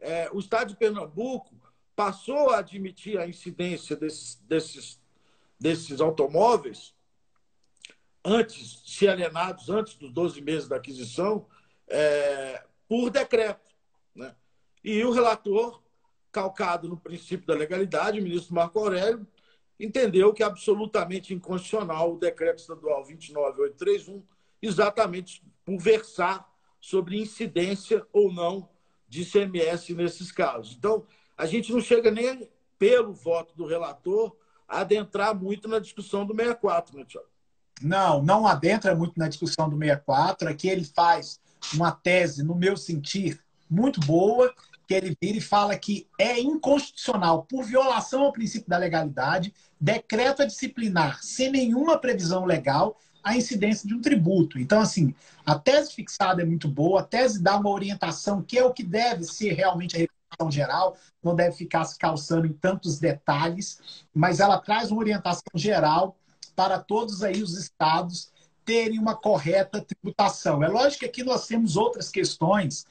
[0.00, 1.54] é, o Estado de Pernambuco
[1.96, 5.00] passou a admitir a incidência desses, desses,
[5.58, 6.94] desses automóveis
[8.28, 11.46] antes, se alienados antes dos 12 meses da aquisição,
[11.88, 13.70] é, por decreto.
[14.14, 14.34] Né?
[14.84, 15.82] E o relator,
[16.30, 19.26] calcado no princípio da legalidade, o ministro Marco Aurélio,
[19.80, 24.22] entendeu que é absolutamente inconstitucional o decreto estadual 29831,
[24.60, 26.46] exatamente por versar
[26.80, 28.68] sobre incidência ou não
[29.08, 30.74] de ICMS nesses casos.
[30.76, 31.06] Então,
[31.36, 32.48] a gente não chega nem
[32.78, 37.37] pelo voto do relator a adentrar muito na discussão do 64, né, Tiago?
[37.82, 40.48] Não, não adentra muito na discussão do 64.
[40.48, 41.38] Aqui ele faz
[41.74, 44.52] uma tese, no meu sentir, muito boa,
[44.86, 50.42] que ele vira e fala que é inconstitucional, por violação ao princípio da legalidade, decreto
[50.42, 54.58] a disciplinar, sem nenhuma previsão legal, a incidência de um tributo.
[54.58, 55.14] Então, assim,
[55.44, 58.82] a tese fixada é muito boa, a tese dá uma orientação que é o que
[58.82, 64.40] deve ser realmente a reflexão geral, não deve ficar se calçando em tantos detalhes, mas
[64.40, 66.16] ela traz uma orientação geral
[66.58, 68.32] para todos aí os estados
[68.64, 70.60] terem uma correta tributação.
[70.60, 72.84] É lógico que aqui nós temos outras questões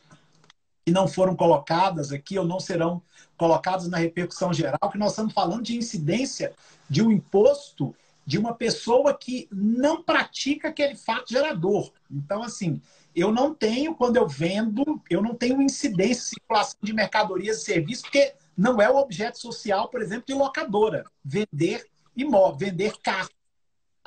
[0.86, 3.02] que não foram colocadas aqui ou não serão
[3.36, 6.54] colocadas na repercussão geral, que nós estamos falando de incidência
[6.90, 7.94] de um imposto
[8.26, 11.92] de uma pessoa que não pratica aquele fato gerador.
[12.10, 12.82] Então, assim,
[13.14, 17.66] eu não tenho, quando eu vendo, eu não tenho incidência de circulação de mercadorias e
[17.66, 23.30] serviços, porque não é o objeto social, por exemplo, de locadora, vender imóvel, vender carro.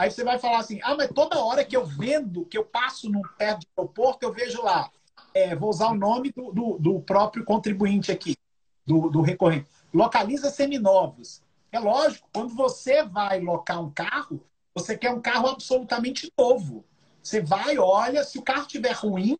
[0.00, 3.10] Aí você vai falar assim, ah, mas toda hora que eu vendo, que eu passo
[3.10, 4.90] no perto do aeroporto, eu vejo lá,
[5.34, 8.34] é, vou usar o nome do, do, do próprio contribuinte aqui,
[8.86, 11.42] do, do, recorrente, localiza seminovos.
[11.70, 14.42] É lógico, quando você vai locar um carro,
[14.74, 16.82] você quer um carro absolutamente novo.
[17.22, 19.36] Você vai, olha, se o carro estiver ruim,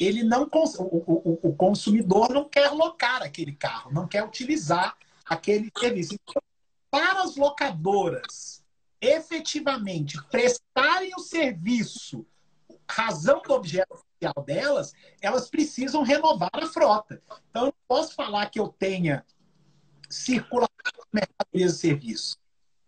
[0.00, 5.70] ele não o, o, o consumidor não quer locar aquele carro, não quer utilizar aquele
[5.78, 6.14] serviço.
[6.14, 6.42] Então,
[6.90, 8.61] para as locadoras
[9.02, 12.24] efetivamente prestarem o serviço,
[12.88, 17.20] razão do objeto social delas, elas precisam renovar a frota.
[17.50, 19.26] Então, eu não posso falar que eu tenha
[20.08, 22.38] circulação de mercadorias e serviços.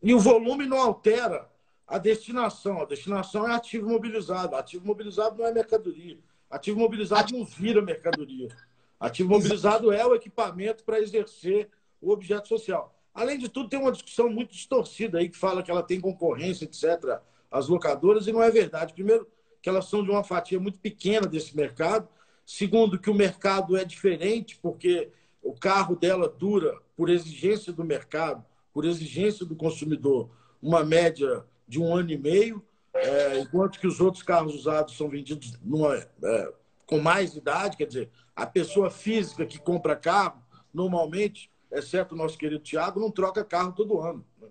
[0.00, 1.50] E o volume não altera
[1.86, 2.82] a destinação.
[2.82, 4.54] A destinação é ativo mobilizado.
[4.54, 6.18] Ativo mobilizado não é mercadoria.
[6.48, 8.54] Ativo mobilizado não vira mercadoria.
[9.00, 11.68] Ativo mobilizado é o equipamento para exercer
[12.00, 12.93] o objeto social.
[13.14, 16.64] Além de tudo, tem uma discussão muito distorcida aí que fala que ela tem concorrência,
[16.64, 18.92] etc., as locadoras, e não é verdade.
[18.92, 19.28] Primeiro,
[19.62, 22.08] que elas são de uma fatia muito pequena desse mercado.
[22.44, 25.10] Segundo, que o mercado é diferente, porque
[25.40, 30.28] o carro dela dura, por exigência do mercado, por exigência do consumidor,
[30.60, 32.62] uma média de um ano e meio,
[32.92, 36.52] é, enquanto que os outros carros usados são vendidos numa, é,
[36.86, 40.42] com mais idade, quer dizer, a pessoa física que compra carro,
[40.72, 44.24] normalmente, exceto o nosso querido Tiago, não troca carro todo ano.
[44.40, 44.48] Né?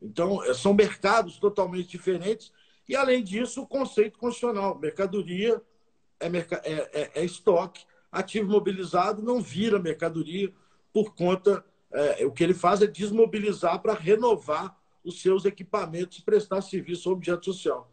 [0.00, 2.52] Então, é, são mercados totalmente diferentes.
[2.88, 4.78] E, além disso, o conceito constitucional.
[4.78, 5.62] Mercadoria
[6.18, 6.52] é, merc...
[6.52, 10.52] é, é, é estoque, ativo mobilizado não vira mercadoria
[10.92, 11.64] por conta.
[11.92, 17.08] É, o que ele faz é desmobilizar para renovar os seus equipamentos e prestar serviço
[17.08, 17.90] ao objeto social.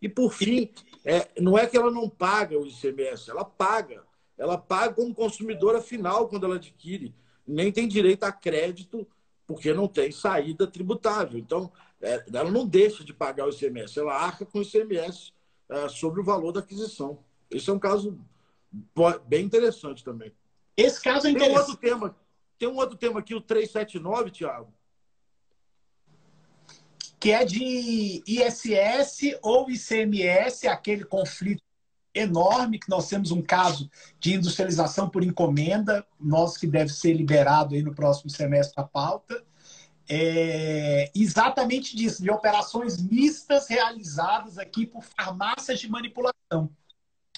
[0.00, 0.70] E, por fim,
[1.04, 4.04] é, não é que ela não paga o ICMS, ela paga.
[4.38, 7.14] Ela paga como consumidora final quando ela adquire
[7.50, 9.06] nem tem direito a crédito
[9.46, 11.38] porque não tem saída tributável.
[11.38, 15.32] Então, é, ela não deixa de pagar o ICMS, ela arca com o ICMS
[15.68, 17.18] é, sobre o valor da aquisição.
[17.50, 18.18] Esse é um caso
[19.26, 20.32] bem interessante também.
[20.76, 21.56] Esse caso é interessante.
[21.56, 22.16] Tem um outro tema,
[22.58, 24.72] tem um outro tema aqui, o 379, Tiago.
[27.18, 31.62] Que é de ISS ou ICMS, aquele conflito
[32.14, 37.74] enorme, que nós temos um caso de industrialização por encomenda, nosso que deve ser liberado
[37.74, 39.42] aí no próximo semestre a pauta.
[40.08, 46.68] É exatamente disso, de operações mistas realizadas aqui por farmácias de manipulação.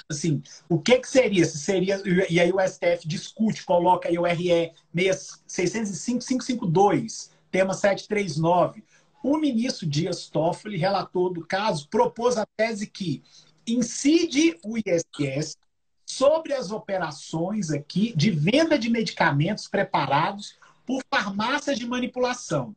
[0.08, 1.44] Assim, o que, que seria?
[1.44, 8.82] Se seria e aí o STF discute, coloca aí o RE 605-552, tema 739.
[9.22, 13.22] O ministro Dias Toffoli, relator do caso, propôs a tese que
[13.66, 15.56] incide o ISS
[16.04, 20.56] sobre as operações aqui de venda de medicamentos preparados
[20.86, 22.74] por farmácias de manipulação.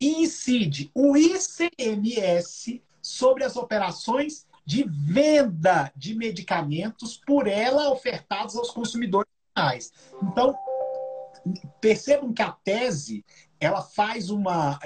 [0.00, 8.70] E incide o ICMS sobre as operações de venda de medicamentos por ela ofertados aos
[8.70, 9.92] consumidores finais.
[10.22, 10.56] Então,
[11.80, 13.24] percebam que a tese
[13.60, 14.78] ela faz uma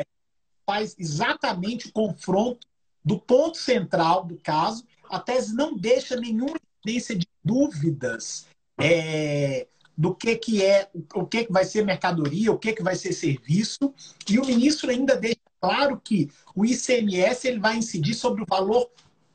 [0.66, 2.66] faz exatamente o confronto
[3.02, 8.46] do ponto central do caso a tese não deixa nenhuma evidência de dúvidas
[8.80, 12.94] é, do que, que é, o que, que vai ser mercadoria, o que, que vai
[12.94, 13.92] ser serviço,
[14.28, 18.88] e o ministro ainda deixa claro que o ICMS ele vai incidir sobre o valor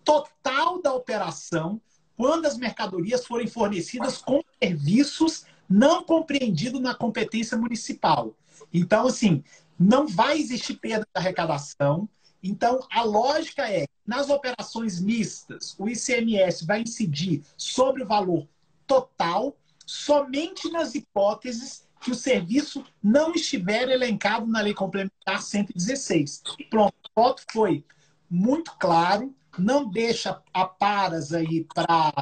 [0.03, 1.81] total da operação
[2.15, 8.35] quando as mercadorias forem fornecidas com serviços não compreendidos na competência municipal.
[8.73, 9.43] Então, assim,
[9.79, 12.07] não vai existir perda de arrecadação,
[12.43, 18.45] então, a lógica é, nas operações mistas, o ICMS vai incidir sobre o valor
[18.85, 26.43] total somente nas hipóteses que o serviço não estiver elencado na Lei Complementar 116.
[26.59, 27.85] E pronto, o voto foi
[28.29, 32.13] muito claro, não deixa aparas aí para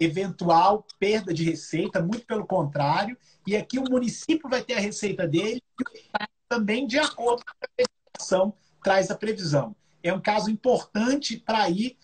[0.00, 3.16] eventual perda de receita, muito pelo contrário.
[3.46, 7.44] E aqui o município vai ter a receita dele e o Estado também de acordo
[7.44, 9.74] com a legislação traz a previsão.
[10.02, 11.96] É um caso importante para aí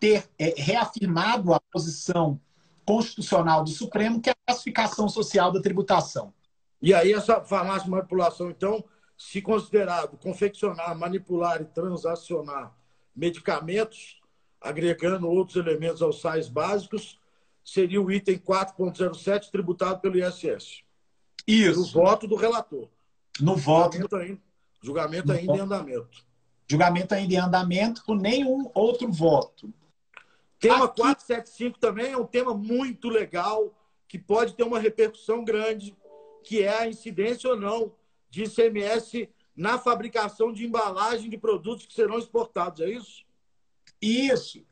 [0.00, 2.40] ter é, reafirmado a posição
[2.84, 6.32] constitucional do Supremo, que é a classificação social da tributação.
[6.80, 8.84] E aí essa farmácia de manipulação, então,
[9.16, 12.74] se considerado confeccionar, manipular e transacionar
[13.14, 14.20] medicamentos,
[14.60, 17.18] agregando outros elementos aos sais básicos,
[17.64, 20.82] seria o item 4.07 tributado pelo ISS.
[21.46, 21.80] Isso.
[21.80, 22.88] No voto do relator.
[23.40, 23.96] No voto.
[23.96, 24.38] Ainda,
[24.84, 26.24] julgamento ainda em andamento.
[26.66, 29.72] Julgamento ainda em andamento com nenhum outro voto.
[30.58, 31.00] Tema Aqui...
[31.00, 33.74] 475 também é um tema muito legal,
[34.06, 35.96] que pode ter uma repercussão grande,
[36.42, 37.92] que é a incidência ou não
[38.28, 43.24] de ICMS na fabricação de embalagem de produtos que serão exportados, é isso?
[44.00, 44.64] Isso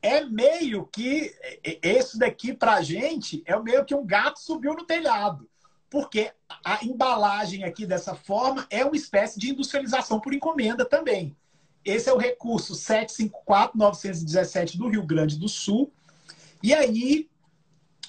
[0.00, 1.34] é meio que
[1.82, 5.48] esse daqui para a gente é meio que um gato subiu no telhado,
[5.90, 6.30] porque
[6.64, 11.34] a embalagem aqui dessa forma é uma espécie de industrialização por encomenda também.
[11.84, 15.90] Esse é o recurso 754-917 do Rio Grande do Sul.
[16.62, 17.30] E aí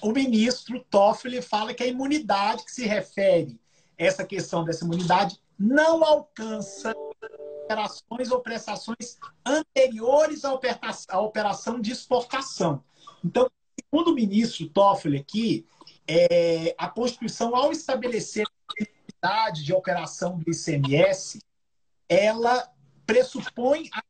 [0.02, 3.58] o ministro Toffoli fala que a imunidade que se refere
[3.96, 6.94] essa questão dessa imunidade não alcança
[7.64, 9.16] operações ou prestações
[9.46, 10.52] anteriores à
[11.20, 12.84] operação de exportação.
[13.24, 15.64] Então, segundo o ministro Toffoli aqui,
[16.12, 21.40] é, a Constituição, ao estabelecer a necessidade de operação do ICMS,
[22.08, 22.68] ela
[23.06, 24.02] pressupõe a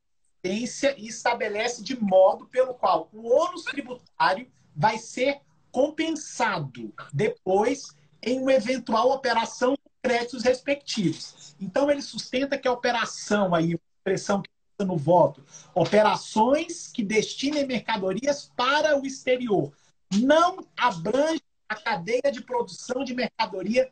[0.42, 5.40] existência e estabelece de modo pelo qual o ônus tributário vai ser
[5.70, 11.55] compensado depois em uma eventual operação créditos respectivos.
[11.61, 14.48] Então, ele sustenta que a operação, aí, expressão que
[14.82, 15.44] no voto,
[15.74, 19.70] operações que destinem mercadorias para o exterior,
[20.11, 23.89] não abrange a cadeia de produção de mercadoria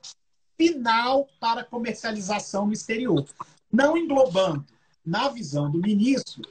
[0.57, 3.25] final para comercialização no exterior,
[3.71, 4.67] não englobando,
[5.07, 6.43] na visão do ministro,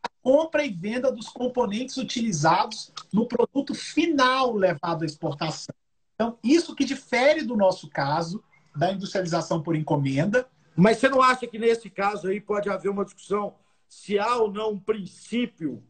[0.00, 5.74] a compra e venda dos componentes utilizados no produto final levado à exportação.
[6.14, 8.42] Então, isso que difere do nosso caso,
[8.74, 10.48] da industrialização por encomenda.
[10.76, 13.56] Mas você não acha que nesse caso aí pode haver uma discussão
[13.88, 15.82] se há ou não um princípio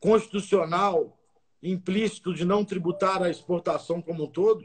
[0.00, 1.17] constitucional
[1.62, 4.64] implícito de não tributar a exportação como um todo?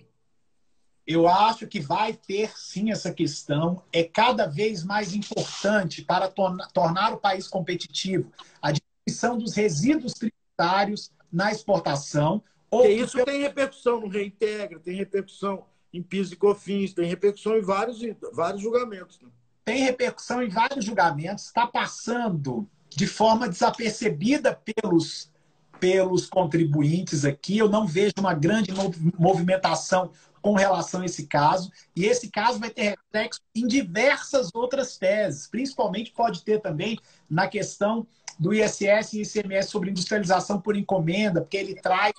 [1.05, 3.83] Eu acho que vai ter sim essa questão.
[3.91, 8.31] É cada vez mais importante para tornar o país competitivo
[8.61, 12.41] a diminuição dos resíduos tributários na exportação.
[12.69, 17.61] Porque isso tem repercussão no reintegra, tem repercussão em PIS e COFINS, tem repercussão em
[17.61, 17.99] vários,
[18.31, 19.19] vários julgamentos.
[19.21, 19.29] Né?
[19.63, 25.31] Tem repercussão em vários julgamentos, está passando de forma desapercebida pelos,
[25.83, 27.57] pelos contribuintes aqui.
[27.57, 28.71] Eu não vejo uma grande
[29.19, 30.11] movimentação
[30.41, 35.47] com relação a esse caso, e esse caso vai ter reflexo em diversas outras teses,
[35.47, 36.97] principalmente pode ter também
[37.29, 38.07] na questão
[38.39, 42.13] do ISS e ICMS sobre industrialização por encomenda, porque ele traz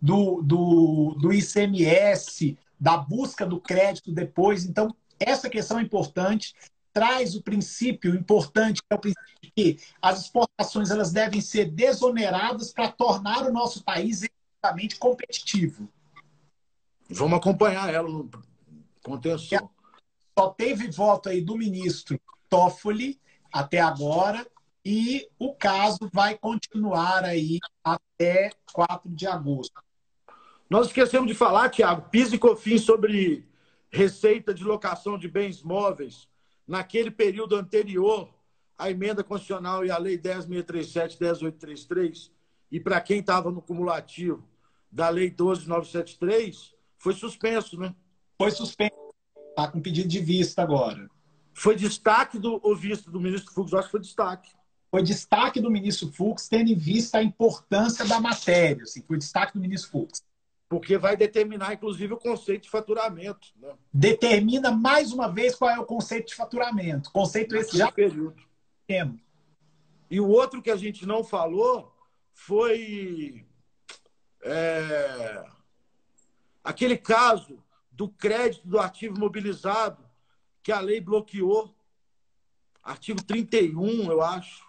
[0.00, 4.64] do, do, do ICMS, da busca do crédito depois.
[4.64, 6.54] Então, essa questão é importante.
[6.92, 12.72] Traz o princípio importante, que é o princípio que as exportações elas devem ser desoneradas
[12.72, 15.88] para tornar o nosso país economicamente competitivo.
[17.08, 18.30] Vamos acompanhar ela no
[19.02, 19.70] contenção.
[20.38, 23.20] Só teve voto aí do ministro Toffoli
[23.52, 24.46] até agora
[24.84, 29.82] e o caso vai continuar aí até 4 de agosto.
[30.68, 33.46] Nós esquecemos de falar, Tiago, PIS e COFINS sobre
[33.90, 36.26] receita de locação de bens móveis
[36.66, 38.32] naquele período anterior
[38.78, 42.30] à emenda constitucional e à lei 10.637, 10.833,
[42.70, 44.46] e para quem estava no cumulativo
[44.90, 47.94] da lei 12.973, foi suspenso, né?
[48.38, 48.92] Foi suspenso.
[49.50, 51.10] Está com pedido de vista agora.
[51.52, 54.50] Foi destaque do o visto do ministro Fux, acho que foi destaque
[54.92, 58.82] foi destaque do ministro Fux, tendo em vista a importância da matéria.
[58.82, 60.22] Assim, foi destaque do ministro Fux.
[60.72, 63.48] Porque vai determinar, inclusive, o conceito de faturamento.
[63.60, 63.74] Né?
[63.92, 67.12] Determina, mais uma vez, qual é o conceito de faturamento.
[67.12, 68.42] Conceito esse já período.
[68.86, 69.20] Temos.
[70.10, 71.94] E o outro que a gente não falou
[72.32, 73.46] foi
[74.42, 75.44] é,
[76.64, 80.02] aquele caso do crédito do ativo mobilizado
[80.62, 81.76] que a lei bloqueou.
[82.82, 84.64] Artigo 31, eu acho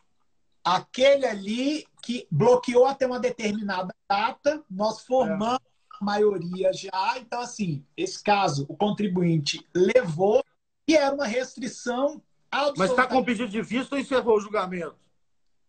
[0.65, 5.72] aquele ali que bloqueou até uma determinada data, nós formamos é.
[6.03, 7.17] Maioria já.
[7.17, 10.43] Então, assim, esse caso, o contribuinte levou
[10.87, 12.79] e era uma restrição absoluta.
[12.79, 15.03] Mas está com pedido de vista ou encerrou o julgamento?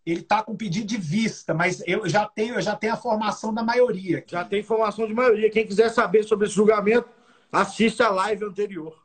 [0.06, 3.54] ele está com pedido de vista, mas eu já tenho, eu já tenho a formação
[3.54, 4.18] da maioria.
[4.18, 4.32] Aqui.
[4.32, 5.50] Já tem formação de maioria.
[5.50, 7.08] Quem quiser saber sobre esse julgamento,
[7.50, 9.02] assiste a live anterior.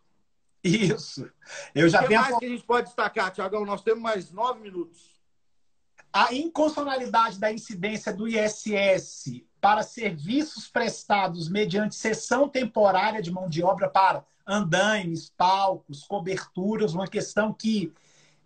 [0.62, 1.30] Isso.
[1.74, 2.40] Eu já o que tenho mais a...
[2.40, 3.66] que a gente pode destacar, Tiagão?
[3.66, 5.18] Nós temos mais nove minutos.
[6.12, 13.62] A inconstitucionalidade da incidência do ISS para serviços prestados mediante cessão temporária de mão de
[13.62, 17.94] obra para andaimes, palcos, coberturas, uma questão que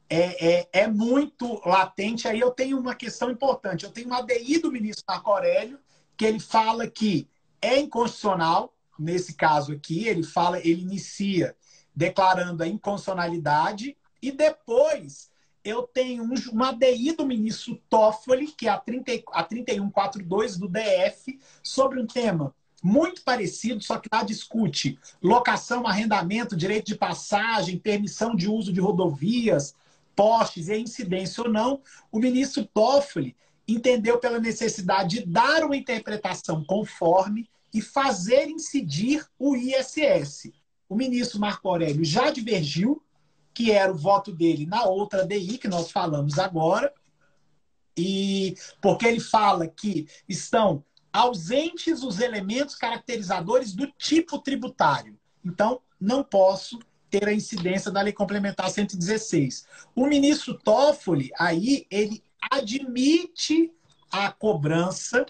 [0.09, 2.27] é, é, é, muito latente.
[2.27, 3.85] Aí eu tenho uma questão importante.
[3.85, 5.79] Eu tenho uma ADI do ministro Marco Aurélio,
[6.17, 7.27] que ele fala que
[7.61, 11.55] é inconstitucional, nesse caso aqui, ele fala, ele inicia
[11.95, 15.31] declarando a inconstitucionalidade, e depois
[15.63, 21.39] eu tenho uma ADI do ministro Toffoli, que é a, 30, a 3142 do DF,
[21.61, 22.53] sobre um tema
[22.83, 28.81] muito parecido, só que lá discute locação, arrendamento, direito de passagem, permissão de uso de
[28.81, 29.73] rodovias,
[30.13, 31.81] postes e incidência ou não.
[32.11, 33.35] O ministro Toffoli
[33.65, 40.51] entendeu pela necessidade de dar uma interpretação conforme e fazer incidir o ISS.
[40.89, 43.01] O ministro Marco Aurélio já divergiu,
[43.53, 46.93] que era o voto dele na outra DI, que nós falamos agora,
[47.97, 55.17] e porque ele fala que estão ausentes os elementos caracterizadores do tipo tributário.
[55.45, 56.79] Então, não posso
[57.09, 59.67] ter a incidência da Lei Complementar 116.
[59.95, 63.71] O ministro Toffoli, aí, ele admite
[64.11, 65.23] a cobrança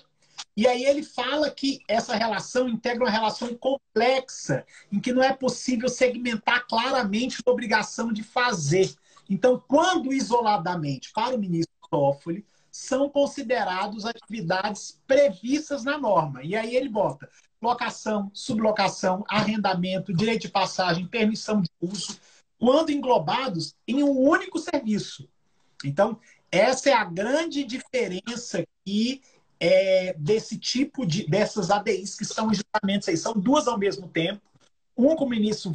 [0.56, 5.34] e aí ele fala que essa relação integra uma relação complexa, em que não é
[5.34, 8.94] possível segmentar claramente a obrigação de fazer.
[9.28, 16.44] Então, quando isoladamente, para o ministro Toffoli, são considerados atividades previstas na norma.
[16.44, 17.30] E aí ele bota
[17.62, 22.20] locação, sublocação, arrendamento, direito de passagem, permissão de uso,
[22.60, 25.28] quando englobados em um único serviço.
[25.84, 26.20] Então,
[26.52, 29.22] essa é a grande diferença que
[29.66, 33.16] é, desse tipo de dessas ADIs que são justamente aí.
[33.16, 34.42] São duas ao mesmo tempo.
[34.98, 35.74] Um com o ministro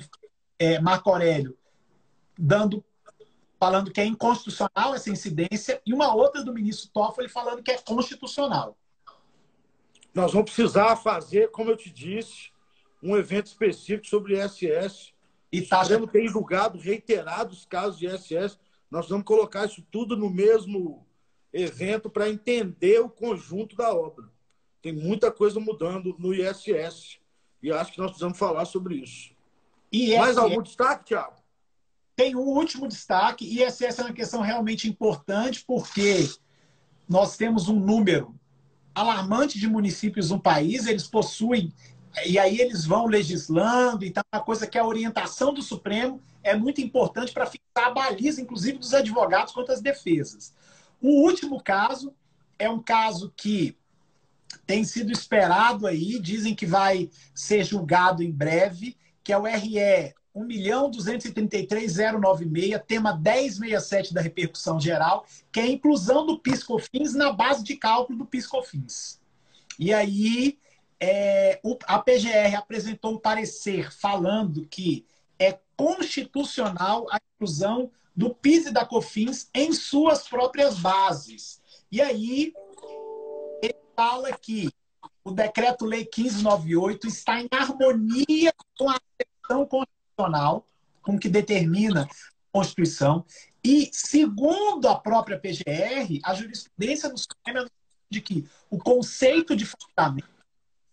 [0.58, 1.56] é, Marco Aurélio
[2.38, 2.84] dando
[3.58, 7.78] falando que é inconstitucional essa incidência e uma outra do ministro Toffoli falando que é
[7.78, 8.76] constitucional.
[10.14, 12.52] Nós vamos precisar fazer, como eu te disse,
[13.02, 15.14] um evento específico sobre ISS.
[15.50, 15.80] E tá...
[15.80, 18.58] O Supremo tem julgado reiterados casos de ISS.
[18.90, 21.07] Nós vamos colocar isso tudo no mesmo
[21.52, 24.26] evento para entender o conjunto da obra.
[24.80, 27.18] Tem muita coisa mudando no ISS
[27.62, 29.30] e acho que nós precisamos falar sobre isso.
[29.90, 30.18] ISS...
[30.18, 31.36] Mais algum destaque, Tiago?
[32.14, 33.62] Tem um último destaque.
[33.62, 36.28] ISS é uma questão realmente importante porque
[37.08, 38.34] nós temos um número
[38.94, 41.72] alarmante de municípios no país, eles possuem,
[42.26, 46.56] e aí eles vão legislando, então é uma coisa que a orientação do Supremo é
[46.56, 50.52] muito importante para fixar a baliza, inclusive dos advogados contra as defesas.
[51.00, 52.12] O último caso
[52.58, 53.78] é um caso que
[54.66, 60.12] tem sido esperado aí, dizem que vai ser julgado em breve, que é o RE
[60.36, 67.76] 1.233.096, tema 1067 da repercussão geral, que é a inclusão do PiscoFins na base de
[67.76, 69.18] cálculo do PiscoFins.
[69.78, 70.58] E aí
[71.00, 75.06] é, o, a PGR apresentou um parecer falando que
[75.38, 81.62] é constitucional a inclusão do PIS e da COFINS em suas próprias bases.
[81.88, 82.52] E aí,
[83.62, 84.68] ele fala que
[85.22, 90.66] o decreto-lei 1598 está em harmonia com a questão constitucional,
[91.00, 92.08] com que determina a
[92.50, 93.24] Constituição,
[93.62, 97.70] e, segundo a própria PGR, a jurisprudência do Supremo
[98.10, 100.28] de que o conceito de fundamento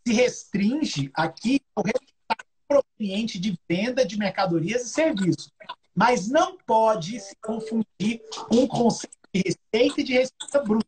[0.07, 5.51] se restringe aqui ao resultado proveniente de venda de mercadorias e serviços
[5.95, 10.87] mas não pode se confundir com o conceito de receita e de receita bruta.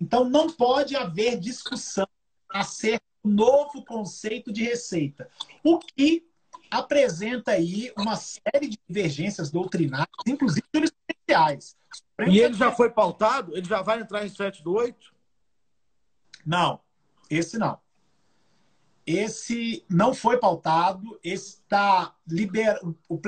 [0.00, 2.08] Então, não pode haver discussão
[2.48, 5.30] acerca do novo conceito de receita,
[5.62, 6.26] o que
[6.70, 11.76] apresenta aí uma série de divergências doutrinárias, inclusive jurisprudenciais.
[12.28, 13.56] E ele já foi pautado?
[13.56, 15.12] Ele já vai entrar em 7 do 8?
[16.44, 16.80] Não,
[17.28, 17.78] esse não.
[19.06, 22.78] Esse não foi pautado, está liber...
[23.08, 23.18] o,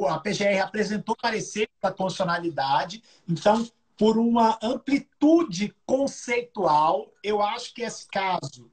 [0.00, 7.82] o, a PGR apresentou parecer da constitucionalidade, então, por uma amplitude conceitual, eu acho que
[7.82, 8.70] esse caso,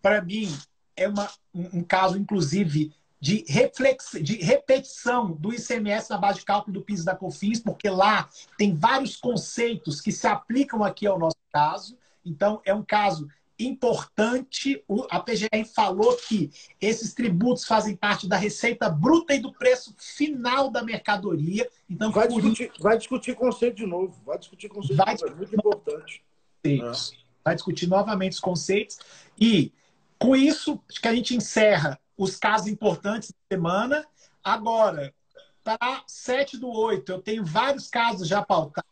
[0.00, 0.48] para mim,
[0.96, 4.12] é uma, um, caso, inclusive, de, reflex...
[4.22, 8.74] de repetição do ICMS na base de cálculo do PIS da COFINS, porque lá tem
[8.74, 11.96] vários conceitos que se aplicam aqui ao nosso caso.
[12.24, 16.50] Então, é um caso importante, a PGR falou que
[16.80, 21.68] esses tributos fazem parte da receita bruta e do preço final da mercadoria.
[21.90, 24.14] Então, vai, discutir, vai discutir conceito de novo.
[24.24, 25.34] Vai discutir conceito vai de novo.
[25.34, 26.22] É muito importante.
[26.64, 26.78] É.
[27.44, 28.98] Vai discutir novamente os conceitos.
[29.40, 29.72] E,
[30.18, 34.06] com isso, acho que a gente encerra os casos importantes da semana.
[34.42, 35.12] Agora,
[35.64, 38.88] para 7 do 8, eu tenho vários casos já pautados.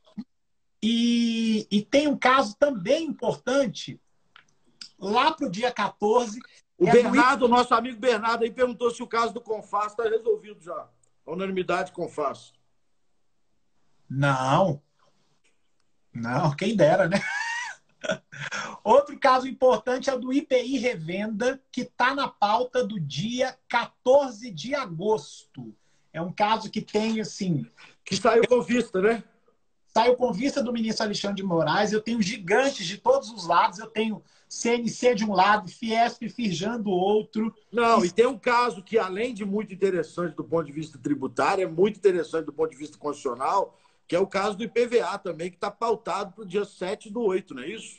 [0.83, 4.01] E, e tem um caso também importante
[5.11, 6.39] lá para o dia 14.
[6.79, 10.61] O é Bernardo, nosso amigo Bernardo, aí perguntou se o caso do Confas está resolvido
[10.61, 10.89] já.
[11.27, 12.53] A unanimidade Confas.
[14.09, 14.83] Não.
[16.13, 17.21] Não, quem dera, né?
[18.85, 24.51] Outro caso importante é o do IPI Revenda, que está na pauta do dia 14
[24.51, 25.75] de agosto.
[26.13, 27.67] É um caso que tem, assim.
[28.05, 29.25] Que saiu com vista, né?
[29.97, 31.91] Saiu com vista do ministro Alexandre de Moraes.
[31.91, 33.79] Eu tenho gigantes de todos os lados.
[33.79, 37.55] Eu tenho CNC de um lado, Fiesp e Firjan do outro.
[37.73, 41.65] Não, e tem um caso que, além de muito interessante do ponto de vista tributário,
[41.65, 45.49] é muito interessante do ponto de vista constitucional, que é o caso do IPVA também,
[45.49, 47.97] que está pautado para o dia 7 do 8, não é isso?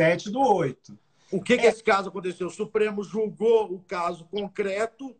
[0.00, 0.98] 7 do 8.
[1.30, 1.58] O que, é...
[1.58, 2.46] que esse caso aconteceu?
[2.46, 5.14] O Supremo julgou o caso concreto,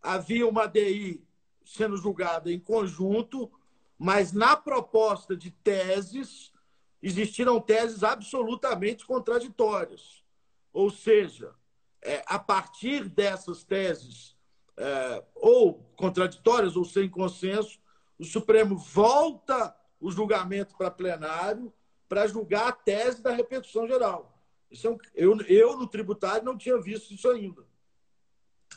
[0.00, 1.20] havia uma DI
[1.64, 3.50] sendo julgada em conjunto,
[3.98, 6.52] mas na proposta de teses
[7.02, 10.22] existiram teses absolutamente contraditórias.
[10.72, 11.54] Ou seja,
[12.02, 14.36] é, a partir dessas teses,
[14.76, 17.80] é, ou contraditórias ou sem consenso,
[18.18, 21.72] o Supremo volta o julgamento para plenário
[22.08, 24.40] para julgar a tese da repercussão geral.
[24.70, 27.66] Isso é um, eu, eu, no tributário, não tinha visto isso ainda.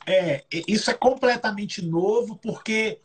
[0.07, 3.01] É, isso é completamente novo, porque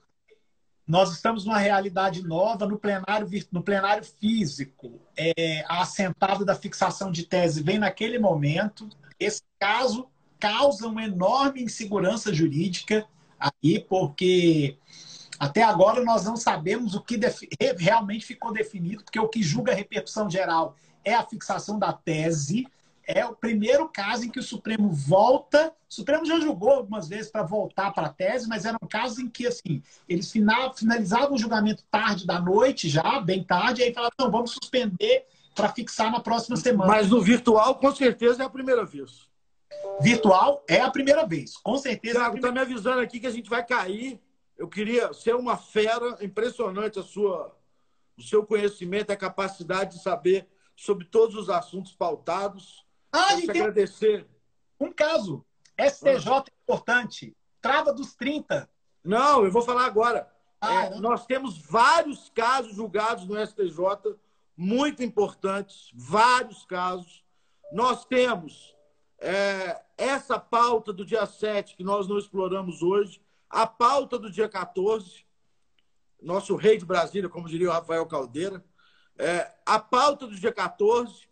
[0.87, 5.01] nós estamos numa realidade nova no plenário, no plenário físico.
[5.17, 8.89] É, a assentada da fixação de tese vem naquele momento.
[9.19, 10.09] Esse caso
[10.39, 13.05] causa uma enorme insegurança jurídica
[13.39, 14.79] aí, porque
[15.39, 17.19] até agora nós não sabemos o que
[17.79, 22.67] realmente ficou definido, porque o que julga a repercussão geral é a fixação da tese
[23.07, 25.73] é o primeiro caso em que o Supremo volta.
[25.89, 29.29] O Supremo já julgou algumas vezes para voltar para a tese, mas eram casos em
[29.29, 34.17] que assim eles finalizavam o julgamento tarde da noite, já, bem tarde, e aí falavam,
[34.19, 36.91] não, vamos suspender para fixar na próxima semana.
[36.91, 39.27] Mas no virtual, com certeza, é a primeira vez.
[40.01, 42.19] Virtual é a primeira vez, com certeza.
[42.19, 44.21] Tiago, está é me avisando aqui que a gente vai cair.
[44.59, 47.57] Eu queria ser uma fera, impressionante a sua,
[48.17, 52.86] o seu conhecimento, a capacidade de saber sobre todos os assuntos pautados.
[53.17, 54.27] Ah, agradecer.
[54.79, 55.45] Um caso.
[55.79, 56.45] STJ ah.
[56.63, 57.37] importante.
[57.61, 58.69] Trava dos 30.
[59.05, 60.31] Não, eu vou falar agora.
[60.61, 64.17] Ah, é, nós temos vários casos julgados no STJ,
[64.57, 67.25] muito importantes, vários casos.
[67.73, 68.75] Nós temos
[69.19, 74.49] é, essa pauta do dia 7, que nós não exploramos hoje, a pauta do dia
[74.49, 75.25] 14,
[76.21, 78.65] nosso rei de Brasília, como diria o Rafael Caldeira,
[79.19, 81.29] é, a pauta do dia 14,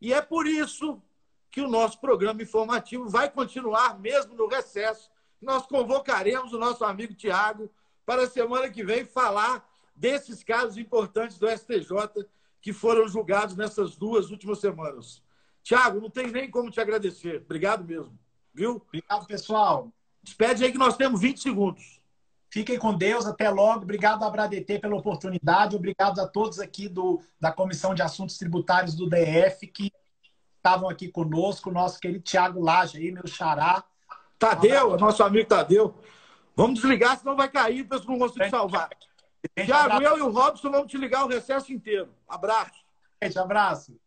[0.00, 1.02] e é por isso
[1.50, 5.10] que o nosso programa informativo vai continuar mesmo no recesso.
[5.40, 7.70] Nós convocaremos o nosso amigo Tiago
[8.04, 12.26] para a semana que vem falar desses casos importantes do STJ
[12.60, 15.22] que foram julgados nessas duas últimas semanas.
[15.62, 17.42] Tiago, não tem nem como te agradecer.
[17.44, 18.18] Obrigado mesmo.
[18.54, 18.82] Viu?
[18.86, 19.92] Obrigado, pessoal.
[20.22, 22.00] Despede aí que nós temos 20 segundos.
[22.50, 23.82] Fiquem com Deus, até logo.
[23.82, 25.76] Obrigado à Bradetê pela oportunidade.
[25.76, 29.92] Obrigado a todos aqui do, da Comissão de Assuntos Tributários do DF que
[30.58, 33.82] estavam aqui conosco, o nosso querido Tiago Laje aí, meu xará.
[34.38, 35.94] Tadeu, nosso amigo Tadeu.
[36.54, 38.90] Vamos desligar, senão vai cair, o pessoal não consegue salvar.
[39.64, 42.12] Tiago, eu e o Robson vamos te ligar o recesso inteiro.
[42.28, 42.84] Abraço.
[43.22, 43.98] Gente, abraço.